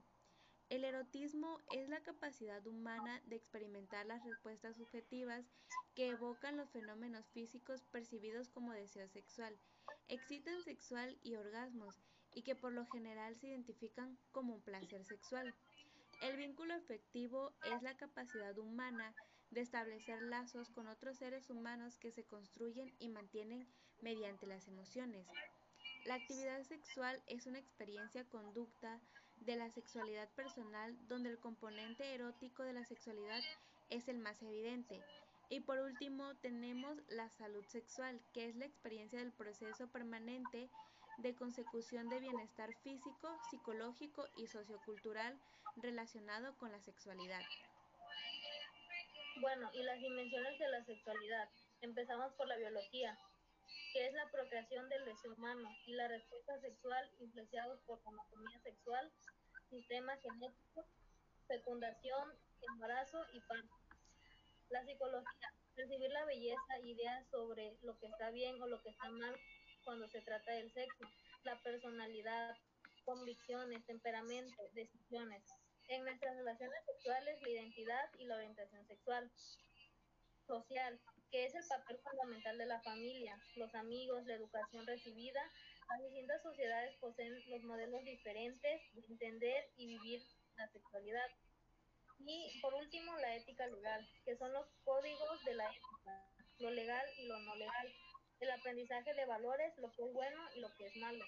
El 0.70 0.82
erotismo 0.82 1.56
es 1.70 1.88
la 1.88 2.02
capacidad 2.02 2.66
humana 2.66 3.22
de 3.26 3.36
experimentar 3.36 4.06
las 4.06 4.24
respuestas 4.24 4.76
subjetivas 4.76 5.44
que 5.94 6.08
evocan 6.08 6.56
los 6.56 6.68
fenómenos 6.70 7.30
físicos 7.30 7.84
percibidos 7.92 8.48
como 8.48 8.72
deseo 8.72 9.06
sexual, 9.06 9.56
exciten 10.08 10.64
sexual 10.64 11.16
y 11.22 11.36
orgasmos, 11.36 11.94
y 12.34 12.42
que 12.42 12.56
por 12.56 12.72
lo 12.72 12.86
general 12.86 13.36
se 13.36 13.48
identifican 13.48 14.18
como 14.32 14.54
un 14.54 14.62
placer 14.62 15.04
sexual. 15.04 15.54
El 16.22 16.36
vínculo 16.36 16.72
afectivo 16.74 17.52
es 17.64 17.82
la 17.82 17.96
capacidad 17.96 18.56
humana 18.56 19.12
de 19.50 19.60
establecer 19.60 20.22
lazos 20.22 20.70
con 20.70 20.86
otros 20.86 21.18
seres 21.18 21.50
humanos 21.50 21.98
que 21.98 22.12
se 22.12 22.22
construyen 22.22 22.94
y 23.00 23.08
mantienen 23.08 23.66
mediante 24.00 24.46
las 24.46 24.68
emociones. 24.68 25.26
La 26.04 26.14
actividad 26.14 26.62
sexual 26.62 27.20
es 27.26 27.46
una 27.46 27.58
experiencia 27.58 28.24
conducta 28.28 29.00
de 29.38 29.56
la 29.56 29.68
sexualidad 29.70 30.28
personal 30.36 30.96
donde 31.08 31.28
el 31.28 31.40
componente 31.40 32.14
erótico 32.14 32.62
de 32.62 32.72
la 32.72 32.84
sexualidad 32.84 33.42
es 33.90 34.06
el 34.06 34.18
más 34.18 34.40
evidente. 34.42 35.02
Y 35.48 35.58
por 35.58 35.80
último 35.80 36.36
tenemos 36.36 36.98
la 37.08 37.28
salud 37.30 37.64
sexual, 37.66 38.22
que 38.32 38.48
es 38.48 38.54
la 38.54 38.66
experiencia 38.66 39.18
del 39.18 39.32
proceso 39.32 39.88
permanente 39.88 40.70
de 41.18 41.34
consecución 41.34 42.08
de 42.08 42.20
bienestar 42.20 42.72
físico, 42.84 43.36
psicológico 43.50 44.24
y 44.36 44.46
sociocultural 44.46 45.36
relacionado 45.76 46.56
con 46.58 46.72
la 46.72 46.80
sexualidad. 46.80 47.42
Bueno, 49.40 49.70
y 49.72 49.82
las 49.82 49.98
dimensiones 49.98 50.58
de 50.58 50.68
la 50.68 50.84
sexualidad. 50.84 51.48
Empezamos 51.80 52.32
por 52.34 52.46
la 52.46 52.56
biología, 52.56 53.18
que 53.92 54.06
es 54.06 54.12
la 54.12 54.30
procreación 54.30 54.88
del 54.88 55.04
deseo 55.04 55.32
humano 55.34 55.68
y 55.86 55.94
la 55.94 56.08
respuesta 56.08 56.60
sexual 56.60 57.10
influenciados 57.18 57.80
por 57.86 58.00
anatomía 58.04 58.60
sexual, 58.60 59.10
sistema 59.70 60.16
genético, 60.18 60.86
fecundación, 61.48 62.38
embarazo 62.72 63.24
y 63.32 63.40
parto. 63.40 63.74
La 64.68 64.84
psicología, 64.84 65.54
recibir 65.76 66.10
la 66.10 66.24
belleza, 66.24 66.78
ideas 66.84 67.26
sobre 67.30 67.76
lo 67.82 67.98
que 67.98 68.06
está 68.06 68.30
bien 68.30 68.60
o 68.60 68.66
lo 68.66 68.82
que 68.82 68.90
está 68.90 69.08
mal 69.10 69.34
cuando 69.84 70.08
se 70.08 70.20
trata 70.20 70.52
del 70.52 70.72
sexo, 70.72 71.04
la 71.44 71.60
personalidad, 71.62 72.56
convicciones, 73.04 73.84
temperamento, 73.86 74.62
decisiones. 74.72 75.42
En 75.92 76.04
nuestras 76.04 76.34
relaciones 76.34 76.82
sexuales, 76.86 77.38
la 77.42 77.50
identidad 77.50 78.10
y 78.18 78.24
la 78.24 78.36
orientación 78.36 78.82
sexual. 78.86 79.30
Social, 80.46 80.98
que 81.30 81.44
es 81.44 81.54
el 81.54 81.66
papel 81.68 81.98
fundamental 81.98 82.56
de 82.56 82.64
la 82.64 82.80
familia, 82.80 83.38
los 83.56 83.74
amigos, 83.74 84.24
la 84.24 84.36
educación 84.36 84.86
recibida. 84.86 85.42
Las 85.90 86.00
distintas 86.00 86.42
sociedades 86.42 86.96
poseen 86.96 87.34
los 87.50 87.62
modelos 87.64 88.02
diferentes 88.04 88.80
de 88.94 89.02
entender 89.06 89.70
y 89.76 89.86
vivir 89.86 90.22
la 90.56 90.66
sexualidad. 90.68 91.28
Y 92.20 92.58
por 92.62 92.72
último, 92.72 93.14
la 93.18 93.36
ética 93.36 93.66
legal, 93.66 94.08
que 94.24 94.34
son 94.38 94.50
los 94.54 94.66
códigos 94.84 95.44
de 95.44 95.54
la 95.56 95.66
ética, 95.66 96.24
lo 96.60 96.70
legal 96.70 97.06
y 97.18 97.26
lo 97.26 97.38
no 97.40 97.54
legal, 97.56 97.92
el 98.40 98.50
aprendizaje 98.50 99.12
de 99.12 99.26
valores, 99.26 99.76
lo 99.76 99.92
que 99.92 100.04
es 100.04 100.12
bueno 100.14 100.40
y 100.56 100.60
lo 100.60 100.72
que 100.72 100.86
es 100.86 100.96
malo. 100.96 101.26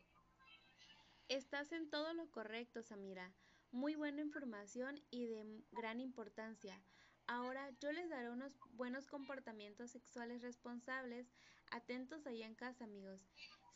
Estás 1.29 1.71
en 1.73 1.91
todo 1.91 2.15
lo 2.15 2.31
correcto, 2.31 2.83
Samira. 2.83 3.31
Muy 3.75 3.97
buena 3.97 4.21
información 4.21 5.03
y 5.11 5.27
de 5.27 5.45
gran 5.73 5.99
importancia. 5.99 6.81
Ahora 7.27 7.69
yo 7.81 7.91
les 7.91 8.09
daré 8.09 8.31
unos 8.31 8.57
buenos 8.75 9.09
comportamientos 9.09 9.91
sexuales 9.91 10.43
responsables. 10.43 11.27
Atentos 11.73 12.25
allá 12.25 12.47
en 12.47 12.55
casa, 12.55 12.85
amigos. 12.85 13.21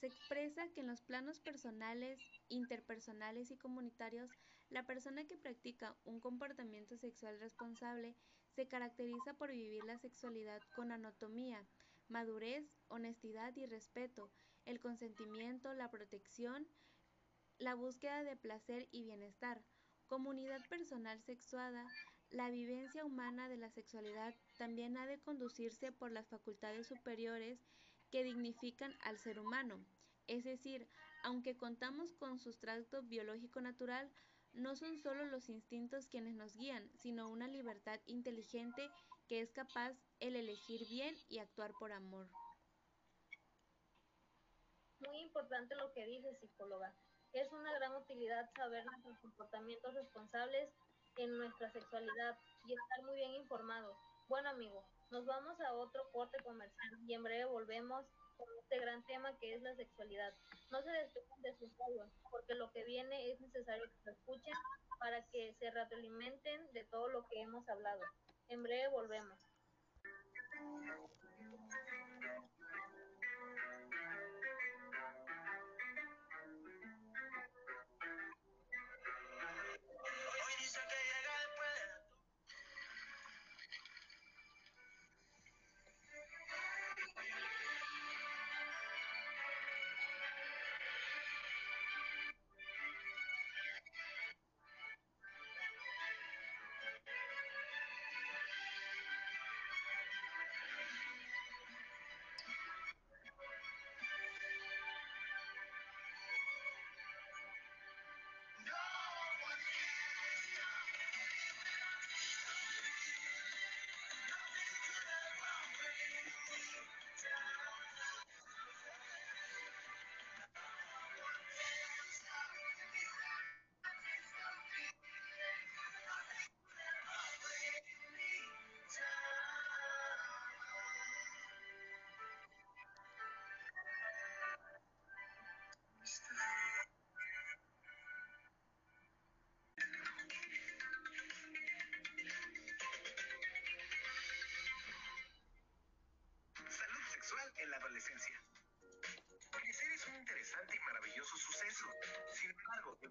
Se 0.01 0.07
expresa 0.07 0.69
que 0.69 0.83
en 0.83 0.87
los 0.87 1.03
planos 1.03 1.41
personales, 1.41 2.21
interpersonales 2.49 3.51
y 3.51 3.57
comunitarios, 3.57 4.31
la 4.71 4.87
persona 4.87 5.25
que 5.25 5.37
practica 5.37 5.97
un 6.05 6.21
comportamiento 6.21 6.97
sexual 6.97 7.41
responsable 7.41 8.15
se 8.55 8.69
caracteriza 8.69 9.35
por 9.35 9.51
vivir 9.51 9.83
la 9.83 9.99
sexualidad 9.99 10.63
con 10.77 10.93
anatomía, 10.93 11.67
madurez, 12.07 12.73
honestidad 12.87 13.57
y 13.57 13.67
respeto, 13.67 14.31
el 14.65 14.79
consentimiento, 14.79 15.75
la 15.75 15.91
protección, 15.91 16.69
la 17.59 17.75
búsqueda 17.75 18.23
de 18.23 18.37
placer 18.37 18.87
y 18.93 19.03
bienestar, 19.03 19.65
comunidad 20.09 20.61
personal 20.69 21.23
sexuada, 21.23 21.87
la 22.31 22.51
vivencia 22.51 23.05
humana 23.05 23.49
de 23.49 23.57
la 23.57 23.71
sexualidad 23.71 24.35
también 24.57 24.97
ha 24.97 25.07
de 25.07 25.21
conducirse 25.21 25.93
por 25.93 26.11
las 26.11 26.29
facultades 26.29 26.87
superiores 26.89 27.59
que 28.11 28.25
dignifican 28.25 28.95
al 29.03 29.19
ser 29.19 29.39
humano. 29.39 29.85
Es 30.27 30.45
decir, 30.45 30.89
aunque 31.23 31.57
contamos 31.57 32.13
con 32.15 32.39
sustrato 32.39 33.03
biológico 33.03 33.61
natural, 33.61 34.11
no 34.53 34.75
son 34.77 34.99
solo 34.99 35.27
los 35.27 35.49
instintos 35.49 36.07
quienes 36.07 36.35
nos 36.35 36.57
guían, 36.57 36.91
sino 36.97 37.29
una 37.29 37.47
libertad 37.47 38.01
inteligente 38.07 38.91
que 39.29 39.41
es 39.41 39.53
capaz 39.53 39.93
el 40.21 40.37
elegir 40.37 40.87
bien 40.89 41.15
y 41.29 41.39
actuar 41.39 41.73
por 41.79 41.93
amor. 41.93 42.29
Muy 45.07 45.19
importante 45.19 45.75
lo 45.77 45.93
que 45.93 46.07
dice 46.07 46.35
psicóloga. 46.41 46.95
Es 47.33 47.53
una 47.53 47.73
gran 47.75 47.95
utilidad 47.95 48.51
saber 48.55 48.85
nuestros 48.87 49.19
comportamientos 49.19 49.95
responsables 49.95 50.71
en 51.17 51.37
nuestra 51.37 51.71
sexualidad 51.73 52.39
y 52.67 52.75
estar 52.75 53.03
muy 53.05 53.17
bien 53.17 53.35
informados. 53.35 53.97
Bueno, 54.29 54.49
amigo, 54.51 54.85
nos 55.11 55.27
vamos 55.27 55.61
a 55.61 55.73
otro 55.75 56.11
corte 56.13 56.39
comercial 56.43 56.99
y 57.07 57.15
en 57.15 57.23
breve 57.23 57.45
volvemos 57.47 58.07
con 58.37 58.49
este 58.61 58.79
gran 58.79 59.05
tema 59.05 59.37
que 59.39 59.55
es 59.55 59.63
la 59.63 59.75
sexualidad. 59.75 60.33
No 60.71 60.83
se 60.83 60.91
despeguen 60.91 61.43
de 61.43 61.57
sus 61.59 61.77
radios, 61.79 62.11
porque 62.31 62.55
lo 62.55 62.71
que 62.73 62.85
viene 62.85 63.31
es 63.33 63.41
necesario 63.41 63.85
que 63.85 64.03
se 64.05 64.11
escuchen 64.11 64.55
para 64.99 65.25
que 65.29 65.55
se 65.59 65.71
retroalimenten 65.71 66.73
de 66.73 66.85
todo 66.85 67.09
lo 67.09 67.27
que 67.29 67.41
hemos 67.41 67.69
hablado. 67.69 68.01
En 68.49 68.63
breve 68.63 68.89
volvemos. 68.89 69.39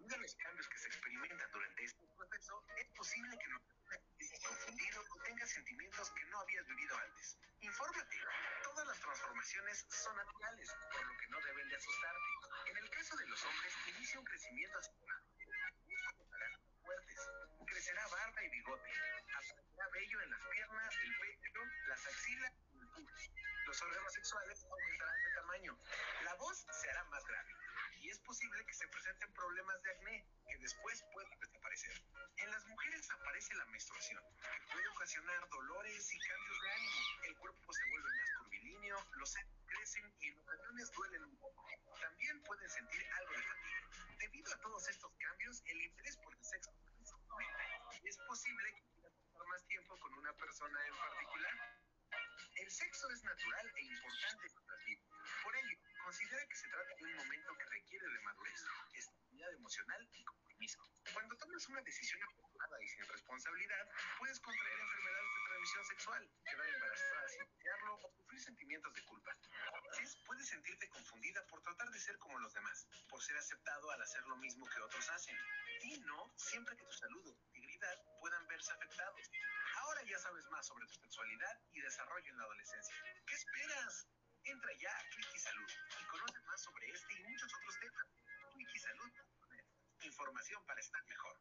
Debido 0.08 0.20
a 0.20 0.24
los 0.24 0.36
cambios 0.36 0.68
que 0.70 0.78
se 0.78 0.88
experimentan 0.88 1.52
durante 1.52 1.84
este 1.84 2.08
proceso, 2.16 2.64
es 2.78 2.88
posible 2.96 3.38
que 3.38 3.48
no 3.50 3.62
estés 4.20 4.40
confundido 4.40 5.04
o 5.10 5.22
tengas 5.24 5.50
sentimientos 5.50 6.12
que 6.12 6.26
no 6.26 6.40
habías 6.40 6.66
vivido 6.66 6.98
antes. 6.98 7.38
Infórmate. 7.60 8.18
Todas 8.64 8.88
las 8.88 9.00
transformaciones 9.02 9.86
son 9.90 10.16
naturales, 10.16 10.72
por 10.94 11.04
lo 11.04 11.18
que 11.18 11.28
no 11.28 11.42
deben 11.42 11.68
de 11.68 11.76
asustarte. 11.76 12.30
En 12.68 12.78
el 12.78 12.90
caso 12.90 13.18
de 13.18 13.28
los 13.28 13.44
hombres, 13.44 13.74
inicia 13.98 14.20
un 14.20 14.26
crecimiento 14.26 14.80
fuertes. 16.84 17.30
Crecerá 17.66 18.08
barba 18.08 18.44
y 18.44 18.50
bigote. 18.50 18.92
Aparecerá 19.36 19.90
vello 19.92 20.22
en 20.22 20.30
las 20.32 20.46
piernas, 20.46 20.96
el 21.04 21.20
pecho, 21.20 21.60
las 21.90 22.06
axilas 22.06 22.54
y 22.72 22.80
el 22.80 22.88
pubis. 22.96 23.32
Los 23.66 23.82
órganos 23.82 24.14
sexuales 24.14 24.66
aumentarán 24.72 25.24
de 25.24 25.36
tamaño. 25.36 25.78
La 26.24 26.34
voz 26.36 26.66
se 26.72 26.90
hará 26.92 27.04
más 27.06 27.26
grave. 27.26 27.67
Y 28.08 28.10
es 28.10 28.20
posible 28.20 28.66
que 28.66 28.74
se 28.74 28.88
presenten 28.88 29.34
problemas 29.34 29.84
de 29.84 29.92
acné 29.92 30.26
que 30.48 30.58
después 30.60 31.04
pueden 31.12 31.40
desaparecer. 31.42 32.02
En 32.38 32.52
las 32.52 32.66
mujeres 32.68 33.12
aparece 33.12 33.54
la 33.56 33.66
menstruación, 33.66 34.24
que 34.40 34.72
puede 34.72 34.88
ocasionar 34.88 35.50
dolores 35.50 36.14
y 36.14 36.20
cambios 36.20 36.62
de 36.62 36.70
ánimo. 36.72 36.96
El 37.24 37.36
cuerpo 37.36 37.74
se 37.74 37.84
vuelve 37.90 38.10
más 38.18 38.30
curvilíneo, 38.38 39.06
los 39.18 39.36
crecen 39.66 40.16
y 40.22 40.28
en 40.28 40.40
ocasiones 40.40 40.92
duelen 40.94 41.24
un 41.26 41.38
poco. 41.38 41.68
También 42.00 42.42
pueden 42.44 42.70
sentir 42.70 43.06
algo 43.12 43.34
de 43.34 43.44
fatiga. 43.44 44.16
Debido 44.20 44.54
a 44.54 44.62
todos 44.62 44.88
estos 44.88 45.12
cambios, 45.18 45.62
el 45.66 45.82
interés 45.82 46.16
por 46.24 46.34
el 46.34 46.46
sexo 46.46 46.72
aumenta. 47.28 48.00
Es 48.06 48.18
posible 48.20 48.74
que 48.74 48.84
quieras 48.94 49.12
pasar 49.20 49.48
más 49.48 49.68
tiempo 49.68 50.00
con 50.00 50.14
una 50.14 50.32
persona 50.32 50.80
en 50.88 50.96
particular. 50.96 51.87
El 52.58 52.72
sexo 52.72 53.08
es 53.12 53.24
natural 53.24 53.72
e 53.76 53.82
importante 53.86 54.50
nuestras 54.50 54.86
vidas. 54.86 55.08
Por 55.44 55.56
ello, 55.56 55.78
considera 56.04 56.48
que 56.48 56.56
se 56.56 56.68
trata 56.70 56.96
de 56.96 57.04
un 57.04 57.16
momento 57.16 57.54
que 57.56 57.66
requiere 57.66 58.08
de 58.10 58.20
madurez, 58.22 58.66
estabilidad 58.94 59.54
emocional 59.54 60.10
y 60.12 60.24
compromiso. 60.24 60.80
Cuando 61.14 61.38
tomas 61.38 61.70
una 61.70 61.82
decisión 61.82 62.24
apresurada 62.24 62.84
y 62.84 62.88
sin 62.88 63.08
responsabilidad, 63.08 63.90
puedes 64.18 64.40
contraer 64.40 64.80
enfermedades 64.80 65.30
de 65.36 65.46
transmisión 65.48 65.86
sexual, 65.86 66.32
quedar 66.46 66.70
embarazada 66.70 67.30
sin 67.30 67.46
desearlo 67.46 67.96
o 67.96 68.12
sufrir 68.18 68.42
sentimientos 68.42 68.94
de 68.94 69.04
culpa. 69.06 69.32
A 69.74 69.82
veces 69.82 70.18
puedes 70.26 70.48
sentirte 70.48 70.90
tratar 71.68 71.92
de 71.92 72.00
ser 72.00 72.18
como 72.20 72.40
los 72.40 72.54
demás, 72.54 72.88
por 73.10 73.22
ser 73.22 73.36
aceptado 73.36 73.92
al 73.92 74.02
hacer 74.02 74.24
lo 74.28 74.38
mismo 74.38 74.66
que 74.70 74.80
otros 74.80 75.10
hacen. 75.10 75.38
Di 75.82 76.00
no 76.00 76.32
siempre 76.38 76.78
que 76.78 76.86
tu 76.86 76.94
salud 76.94 77.28
o 77.28 77.34
tu 77.34 77.44
integridad 77.44 77.98
puedan 78.22 78.48
verse 78.48 78.72
afectados. 78.72 79.30
Ahora 79.76 80.02
ya 80.04 80.18
sabes 80.18 80.46
más 80.50 80.66
sobre 80.66 80.88
tu 80.88 80.94
sexualidad 80.94 81.60
y 81.74 81.82
desarrollo 81.82 82.32
en 82.32 82.38
la 82.38 82.44
adolescencia. 82.46 82.96
¿Qué 83.26 83.36
esperas? 83.36 84.08
Entra 84.44 84.72
ya 84.80 84.98
a 84.98 85.04
Wikisalud 85.18 85.72
y 86.00 86.08
conoce 86.08 86.40
más 86.42 86.62
sobre 86.62 86.90
este 86.90 87.14
y 87.14 87.24
muchos 87.24 87.54
otros 87.54 87.80
temas. 87.82 88.08
Wikisalud.net. 88.56 89.66
Información 90.04 90.66
para 90.66 90.80
estar 90.80 91.04
mejor. 91.04 91.38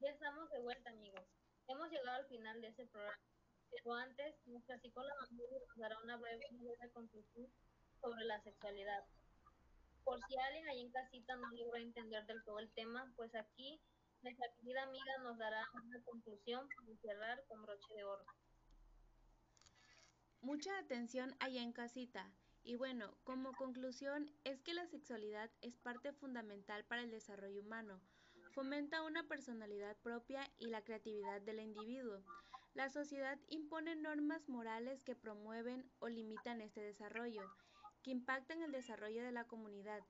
Ya 0.00 0.10
estamos 0.10 0.50
de 0.50 0.58
vuelta, 0.60 0.90
amigos. 0.90 1.24
Hemos 1.68 1.88
llegado 1.90 2.18
al 2.18 2.26
final 2.26 2.60
de 2.60 2.68
este 2.68 2.86
programa. 2.86 3.18
Pero 3.70 3.94
antes, 3.94 4.34
nuestra 4.46 4.78
psicóloga 4.80 5.14
nos 5.30 5.76
dará 5.76 5.96
una 6.02 6.16
breve, 6.16 6.44
conclusión 6.92 7.48
sobre 8.00 8.24
la 8.24 8.42
sexualidad. 8.42 9.04
Por 10.04 10.18
si 10.26 10.36
alguien 10.36 10.68
ahí 10.68 10.80
en 10.80 10.90
casita 10.90 11.36
no 11.36 11.48
logró 11.52 11.76
entender 11.76 12.26
del 12.26 12.42
todo 12.44 12.58
el 12.58 12.72
tema, 12.72 13.12
pues 13.16 13.34
aquí 13.34 13.80
nuestra 14.22 14.46
querida 14.56 14.82
amiga 14.82 15.18
nos 15.22 15.38
dará 15.38 15.64
una 15.72 16.02
conclusión 16.04 16.68
para 16.68 16.98
cerrar 17.00 17.44
con 17.46 17.62
broche 17.62 17.94
de 17.94 18.04
oro. 18.04 18.24
Mucha 20.40 20.76
atención 20.78 21.34
allá 21.38 21.62
en 21.62 21.72
casita. 21.72 22.28
Y 22.64 22.76
bueno, 22.76 23.16
como 23.24 23.52
conclusión 23.52 24.30
es 24.44 24.62
que 24.62 24.74
la 24.74 24.86
sexualidad 24.86 25.50
es 25.62 25.76
parte 25.76 26.12
fundamental 26.12 26.84
para 26.84 27.02
el 27.02 27.10
desarrollo 27.10 27.60
humano. 27.60 28.00
Fomenta 28.52 29.02
una 29.02 29.26
personalidad 29.26 29.96
propia 29.98 30.48
y 30.58 30.66
la 30.66 30.82
creatividad 30.82 31.40
del 31.40 31.60
individuo. 31.60 32.22
La 32.74 32.88
sociedad 32.88 33.38
impone 33.48 33.96
normas 33.96 34.48
morales 34.48 35.02
que 35.02 35.16
promueven 35.16 35.90
o 35.98 36.08
limitan 36.08 36.60
este 36.60 36.80
desarrollo, 36.80 37.42
que 38.02 38.10
impactan 38.10 38.62
el 38.62 38.72
desarrollo 38.72 39.22
de 39.24 39.32
la 39.32 39.44
comunidad. 39.44 40.02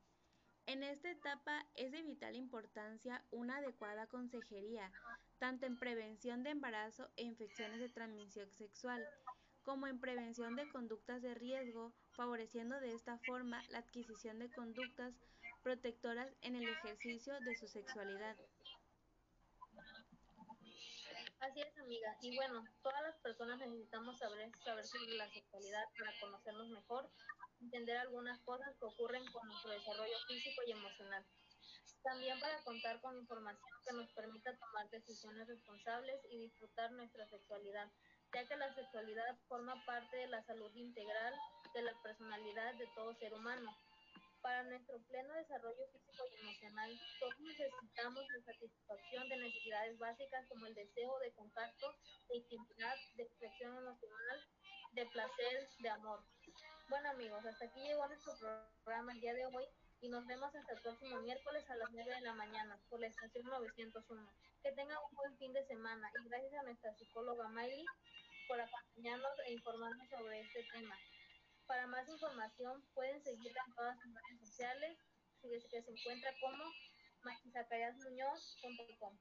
En 0.66 0.82
esta 0.82 1.10
etapa 1.10 1.66
es 1.74 1.90
de 1.90 2.02
vital 2.02 2.36
importancia 2.36 3.24
una 3.30 3.56
adecuada 3.56 4.06
consejería, 4.06 4.92
tanto 5.38 5.66
en 5.66 5.78
prevención 5.78 6.42
de 6.42 6.50
embarazo 6.50 7.10
e 7.16 7.24
infecciones 7.24 7.80
de 7.80 7.88
transmisión 7.88 8.50
sexual, 8.52 9.04
como 9.62 9.86
en 9.86 9.98
prevención 9.98 10.54
de 10.54 10.68
conductas 10.68 11.22
de 11.22 11.34
riesgo, 11.34 11.92
favoreciendo 12.12 12.78
de 12.80 12.94
esta 12.94 13.18
forma 13.18 13.62
la 13.70 13.78
adquisición 13.78 14.38
de 14.38 14.50
conductas 14.50 15.14
protectoras 15.62 16.28
en 16.42 16.56
el 16.56 16.68
ejercicio 16.68 17.38
de 17.40 17.56
su 17.56 17.68
sexualidad. 17.68 18.36
Así 21.40 21.60
es, 21.60 21.76
amiga. 21.78 22.16
Y 22.22 22.36
bueno, 22.36 22.64
todas 22.82 23.02
las 23.02 23.16
personas 23.16 23.58
necesitamos 23.58 24.16
saber, 24.18 24.50
saber 24.64 24.84
sobre 24.84 25.16
la 25.16 25.28
sexualidad 25.28 25.84
para 25.98 26.12
conocernos 26.20 26.68
mejor, 26.68 27.10
entender 27.60 27.96
algunas 27.96 28.38
cosas 28.42 28.76
que 28.78 28.84
ocurren 28.84 29.24
con 29.32 29.48
nuestro 29.48 29.72
desarrollo 29.72 30.16
físico 30.28 30.62
y 30.66 30.72
emocional. 30.72 31.26
También 32.02 32.38
para 32.40 32.62
contar 32.62 33.00
con 33.00 33.16
información 33.16 33.70
que 33.84 33.92
nos 33.92 34.12
permita 34.12 34.56
tomar 34.56 34.88
decisiones 34.90 35.48
responsables 35.48 36.20
y 36.30 36.38
disfrutar 36.38 36.92
nuestra 36.92 37.28
sexualidad, 37.28 37.90
ya 38.34 38.46
que 38.46 38.56
la 38.56 38.74
sexualidad 38.74 39.38
forma 39.48 39.84
parte 39.84 40.16
de 40.16 40.26
la 40.28 40.44
salud 40.44 40.74
integral 40.74 41.34
de 41.74 41.82
la 41.82 41.94
personalidad 42.02 42.74
de 42.74 42.86
todo 42.94 43.14
ser 43.14 43.32
humano. 43.34 43.74
Para 44.42 44.64
nuestro 44.64 45.00
pleno 45.08 45.34
desarrollo 45.34 45.86
físico 45.92 46.24
y 46.30 46.40
emocional, 46.40 47.00
todos 47.20 47.38
necesitamos 47.40 48.24
la 48.28 48.52
satisfacción 48.52 49.28
de 49.28 49.36
necesidades 49.36 49.98
básicas 49.98 50.46
como 50.48 50.66
el 50.66 50.74
deseo 50.74 51.18
de 51.20 51.32
contacto, 51.32 51.94
de 52.28 52.36
intimidad, 52.36 52.96
de 53.14 53.22
expresión 53.22 53.76
emocional, 53.76 54.40
de 54.92 55.06
placer, 55.06 55.68
de 55.78 55.88
amor. 55.88 56.24
Bueno 56.88 57.10
amigos, 57.10 57.46
hasta 57.46 57.64
aquí 57.66 57.80
llegó 57.80 58.06
nuestro 58.06 58.32
programa 58.84 59.12
el 59.12 59.20
día 59.20 59.32
de 59.32 59.46
hoy 59.46 59.64
y 60.00 60.08
nos 60.08 60.26
vemos 60.26 60.54
hasta 60.54 60.72
el 60.72 60.82
próximo 60.82 61.20
miércoles 61.20 61.64
a 61.70 61.76
las 61.76 61.90
9 61.92 62.12
de 62.12 62.20
la 62.22 62.34
mañana 62.34 62.78
por 62.90 63.00
la 63.00 63.06
estación 63.06 63.46
901. 63.46 64.28
Que 64.62 64.72
tengan 64.72 64.98
un 65.08 65.16
buen 65.16 65.38
fin 65.38 65.52
de 65.52 65.64
semana 65.66 66.10
y 66.20 66.28
gracias 66.28 66.54
a 66.54 66.62
nuestra 66.64 66.92
psicóloga 66.96 67.48
Miley 67.48 67.86
por 68.48 68.60
acompañarnos 68.60 69.38
e 69.46 69.52
informarnos 69.52 70.08
sobre 70.10 70.40
este 70.40 70.64
tema. 70.72 70.98
Para 71.72 71.86
más 71.86 72.06
información 72.06 72.84
pueden 72.92 73.22
seguirla 73.22 73.62
en 73.66 73.74
todas 73.74 73.98
sus 73.98 74.12
redes 74.12 74.40
sociales, 74.40 74.98
que 75.40 75.58
se 75.82 75.90
encuentra 75.90 76.30
como 76.38 76.62
maquizacayasmuñoz.com. 77.22 79.18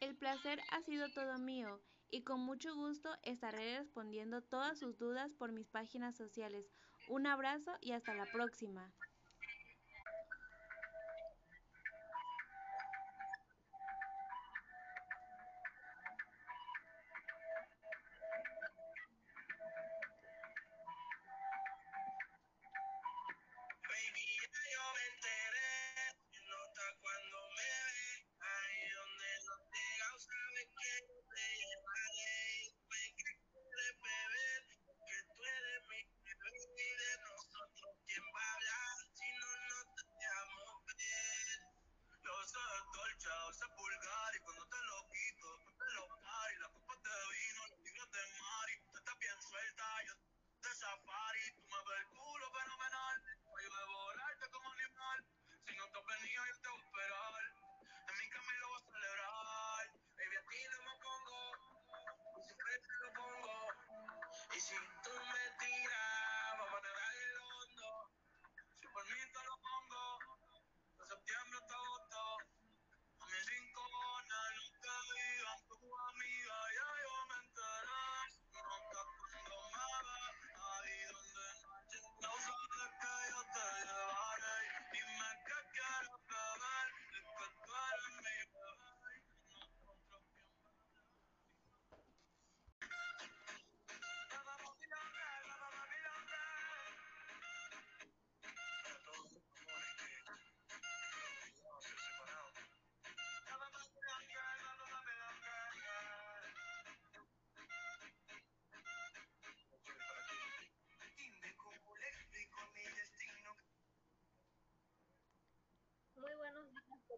El 0.00 0.14
placer 0.18 0.60
ha 0.72 0.82
sido 0.82 1.10
todo 1.14 1.38
mío 1.38 1.80
y 2.10 2.22
con 2.22 2.40
mucho 2.40 2.74
gusto 2.74 3.08
estaré 3.22 3.78
respondiendo 3.78 4.42
todas 4.42 4.78
sus 4.78 4.98
dudas 4.98 5.32
por 5.38 5.52
mis 5.52 5.66
páginas 5.68 6.18
sociales. 6.18 6.66
Un 7.08 7.26
abrazo 7.28 7.72
y 7.80 7.92
hasta 7.92 8.12
la 8.12 8.26
próxima. 8.26 8.92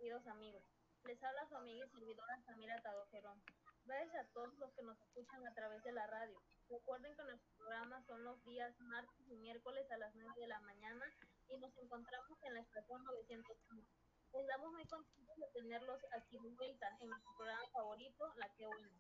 Queridos 0.07 0.27
amigos. 0.29 0.62
Les 1.03 1.21
habla 1.21 1.49
su 1.49 1.57
amiga 1.57 1.85
y 1.85 1.90
servidora 1.90 2.40
Samira 2.45 2.81
Tadojerón. 2.81 3.42
Gracias 3.87 4.14
a 4.14 4.33
todos 4.33 4.57
los 4.59 4.73
que 4.75 4.83
nos 4.85 4.97
escuchan 5.01 5.45
a 5.45 5.53
través 5.53 5.83
de 5.83 5.90
la 5.90 6.07
radio. 6.07 6.40
Recuerden 6.69 7.16
que 7.16 7.25
nuestros 7.25 7.53
programas 7.57 8.07
son 8.07 8.23
los 8.23 8.40
días 8.45 8.73
martes 8.79 9.27
y 9.27 9.35
miércoles 9.35 9.90
a 9.90 9.99
las 9.99 10.14
9 10.14 10.31
de 10.38 10.47
la 10.47 10.61
mañana 10.61 11.12
y 11.49 11.59
nos 11.59 11.77
encontramos 11.79 12.38
en 12.45 12.55
la 12.55 12.61
estación 12.61 13.03
901. 13.03 13.83
Les 14.33 14.47
damos 14.47 14.73
muy 14.75 14.87
contentos 14.87 15.37
de 15.38 15.61
tenerlos 15.61 16.01
aquí 16.12 16.38
de 16.38 16.51
vuelta 16.51 16.87
en 17.01 17.09
nuestro 17.09 17.37
programa 17.37 17.66
favorito, 17.73 18.33
La 18.37 18.49
Que 18.55 18.66
Buena. 18.66 18.90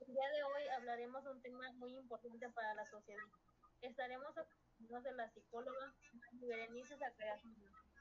El 0.00 0.08
día 0.08 0.28
de 0.28 0.42
hoy 0.42 0.68
hablaremos 0.76 1.24
de 1.24 1.30
un 1.30 1.40
tema 1.40 1.72
muy 1.76 1.96
importante 1.96 2.50
para 2.50 2.74
la 2.74 2.84
sociedad. 2.84 3.24
Estaremos 3.80 4.36
acompañados 4.36 5.04
de 5.04 5.12
la 5.14 5.30
psicóloga 5.30 5.94
Berenice 6.32 6.98
Muñoz. 7.44 7.92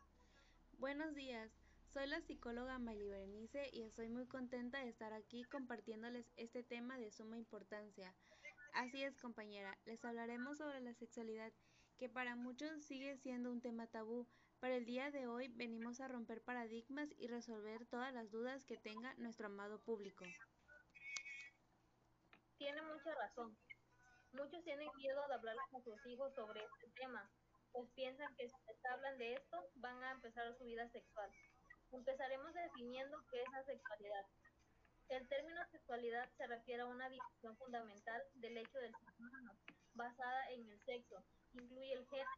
Buenos 0.81 1.13
días, 1.13 1.51
soy 1.93 2.07
la 2.07 2.21
psicóloga 2.21 2.79
Mayli 2.79 3.09
Berenice 3.09 3.69
y 3.73 3.81
estoy 3.81 4.07
muy 4.07 4.25
contenta 4.25 4.79
de 4.79 4.89
estar 4.89 5.11
aquí 5.11 5.43
compartiéndoles 5.43 6.31
este 6.37 6.63
tema 6.63 6.97
de 6.97 7.11
suma 7.11 7.37
importancia. 7.37 8.15
Así 8.73 9.03
es, 9.03 9.17
compañera, 9.17 9.77
les 9.83 10.03
hablaremos 10.05 10.57
sobre 10.57 10.79
la 10.79 10.93
sexualidad, 10.93 11.51
que 11.97 12.07
para 12.07 12.37
muchos 12.37 12.85
sigue 12.85 13.17
siendo 13.17 13.51
un 13.51 13.59
tema 13.59 13.87
tabú, 13.87 14.25
pero 14.61 14.75
el 14.75 14.85
día 14.85 15.11
de 15.11 15.27
hoy 15.27 15.49
venimos 15.49 15.99
a 15.99 16.07
romper 16.07 16.41
paradigmas 16.41 17.09
y 17.17 17.27
resolver 17.27 17.85
todas 17.87 18.13
las 18.13 18.31
dudas 18.31 18.63
que 18.63 18.77
tenga 18.77 19.13
nuestro 19.15 19.47
amado 19.47 19.81
público. 19.81 20.23
Tiene 22.57 22.81
mucha 22.83 23.13
razón. 23.15 23.57
Muchos 24.31 24.63
tienen 24.63 24.87
miedo 24.95 25.27
de 25.27 25.33
hablarles 25.33 25.73
a 25.73 25.81
sus 25.83 26.05
hijos 26.05 26.33
sobre 26.35 26.63
este 26.63 26.89
tema, 27.01 27.29
pues 27.73 27.89
piensan 27.95 28.33
que 28.37 28.47
si 28.47 28.55
les 28.65 28.85
hablan 28.85 29.17
de 29.17 29.33
esto 29.33 29.57
van 29.75 30.01
a 30.03 30.11
empezar 30.11 30.55
su 30.57 30.63
vida 30.63 30.87
sexual. 30.89 31.29
Empezaremos 31.91 32.53
definiendo 32.53 33.17
qué 33.29 33.41
es 33.41 33.51
la 33.51 33.63
sexualidad. 33.65 34.25
El 35.09 35.27
término 35.27 35.59
sexualidad 35.71 36.29
se 36.37 36.47
refiere 36.47 36.83
a 36.83 36.87
una 36.87 37.09
división 37.09 37.57
fundamental 37.57 38.23
del 38.35 38.57
hecho 38.57 38.77
del 38.79 38.93
ser 38.93 39.13
humano, 39.19 39.51
basada 39.93 40.49
en 40.51 40.65
el 40.69 40.79
sexo. 40.85 41.21
Incluye 41.53 41.93
el 41.93 42.07
género, 42.07 42.29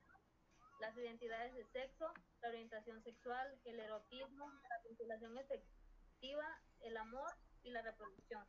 las 0.80 0.98
identidades 0.98 1.54
de 1.54 1.66
sexo, 1.66 2.12
la 2.42 2.50
orientación 2.50 3.04
sexual, 3.04 3.60
el 3.66 3.80
erotismo, 3.80 4.52
la 4.70 4.90
vinculación 4.90 5.38
efectiva, 5.38 6.62
el 6.82 6.98
amor 6.98 7.32
y 7.62 7.70
la 7.70 7.84
reproducción. 7.84 8.44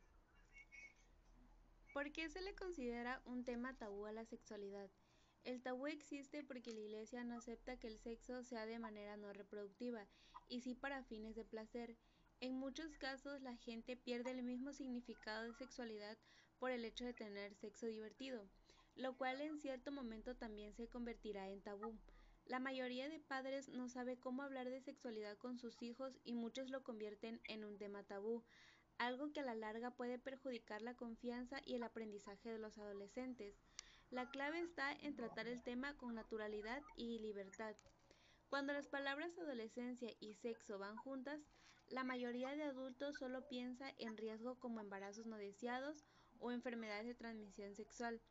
¿Por 1.93 2.11
qué 2.11 2.29
se 2.29 2.41
le 2.41 2.55
considera 2.55 3.21
un 3.25 3.43
tema 3.43 3.77
tabú 3.77 4.07
a 4.07 4.11
la 4.11 4.25
sexualidad? 4.25 4.89
El 5.43 5.61
tabú 5.61 5.85
existe 5.85 6.43
porque 6.43 6.73
la 6.73 6.79
Iglesia 6.79 7.23
no 7.23 7.37
acepta 7.37 7.77
que 7.77 7.87
el 7.87 7.99
sexo 7.99 8.43
sea 8.43 8.65
de 8.65 8.79
manera 8.79 9.15
no 9.17 9.31
reproductiva 9.31 10.07
y 10.47 10.61
sí 10.61 10.75
para 10.75 11.03
fines 11.03 11.35
de 11.35 11.45
placer. 11.45 11.97
En 12.39 12.55
muchos 12.55 12.97
casos 12.97 13.41
la 13.41 13.55
gente 13.55 13.95
pierde 13.95 14.31
el 14.31 14.43
mismo 14.43 14.73
significado 14.73 15.43
de 15.43 15.53
sexualidad 15.53 16.17
por 16.59 16.71
el 16.71 16.85
hecho 16.85 17.05
de 17.05 17.13
tener 17.13 17.55
sexo 17.55 17.85
divertido, 17.85 18.47
lo 18.95 19.17
cual 19.17 19.41
en 19.41 19.59
cierto 19.59 19.91
momento 19.91 20.35
también 20.35 20.73
se 20.73 20.87
convertirá 20.87 21.49
en 21.49 21.61
tabú. 21.61 21.97
La 22.45 22.59
mayoría 22.59 23.09
de 23.09 23.19
padres 23.19 23.69
no 23.69 23.89
sabe 23.89 24.19
cómo 24.19 24.43
hablar 24.43 24.69
de 24.69 24.81
sexualidad 24.81 25.37
con 25.37 25.57
sus 25.57 25.81
hijos 25.81 26.19
y 26.23 26.33
muchos 26.33 26.69
lo 26.69 26.83
convierten 26.83 27.41
en 27.45 27.65
un 27.65 27.77
tema 27.77 28.03
tabú, 28.03 28.43
algo 28.97 29.31
que 29.33 29.39
a 29.39 29.43
la 29.43 29.55
larga 29.55 29.91
puede 29.91 30.19
perjudicar 30.19 30.81
la 30.81 30.95
confianza 30.95 31.59
y 31.65 31.73
el 31.73 31.83
aprendizaje 31.83 32.49
de 32.49 32.59
los 32.59 32.77
adolescentes. 32.77 33.55
La 34.11 34.29
clave 34.29 34.59
está 34.59 34.93
en 34.93 35.15
tratar 35.15 35.47
el 35.47 35.63
tema 35.63 35.97
con 35.97 36.13
naturalidad 36.13 36.81
y 36.95 37.19
libertad. 37.19 37.75
Cuando 38.49 38.73
las 38.73 38.87
palabras 38.87 39.37
adolescencia 39.37 40.09
y 40.19 40.33
sexo 40.35 40.79
van 40.79 40.95
juntas, 40.97 41.41
la 41.89 42.03
mayoría 42.03 42.55
de 42.55 42.63
adultos 42.63 43.17
solo 43.17 43.47
piensa 43.47 43.93
en 43.97 44.17
riesgo 44.17 44.59
como 44.59 44.79
embarazos 44.79 45.25
no 45.25 45.37
deseados 45.37 46.05
o 46.39 46.51
enfermedades 46.51 47.05
de 47.05 47.15
transmisión 47.15 47.75
sexual. 47.75 48.21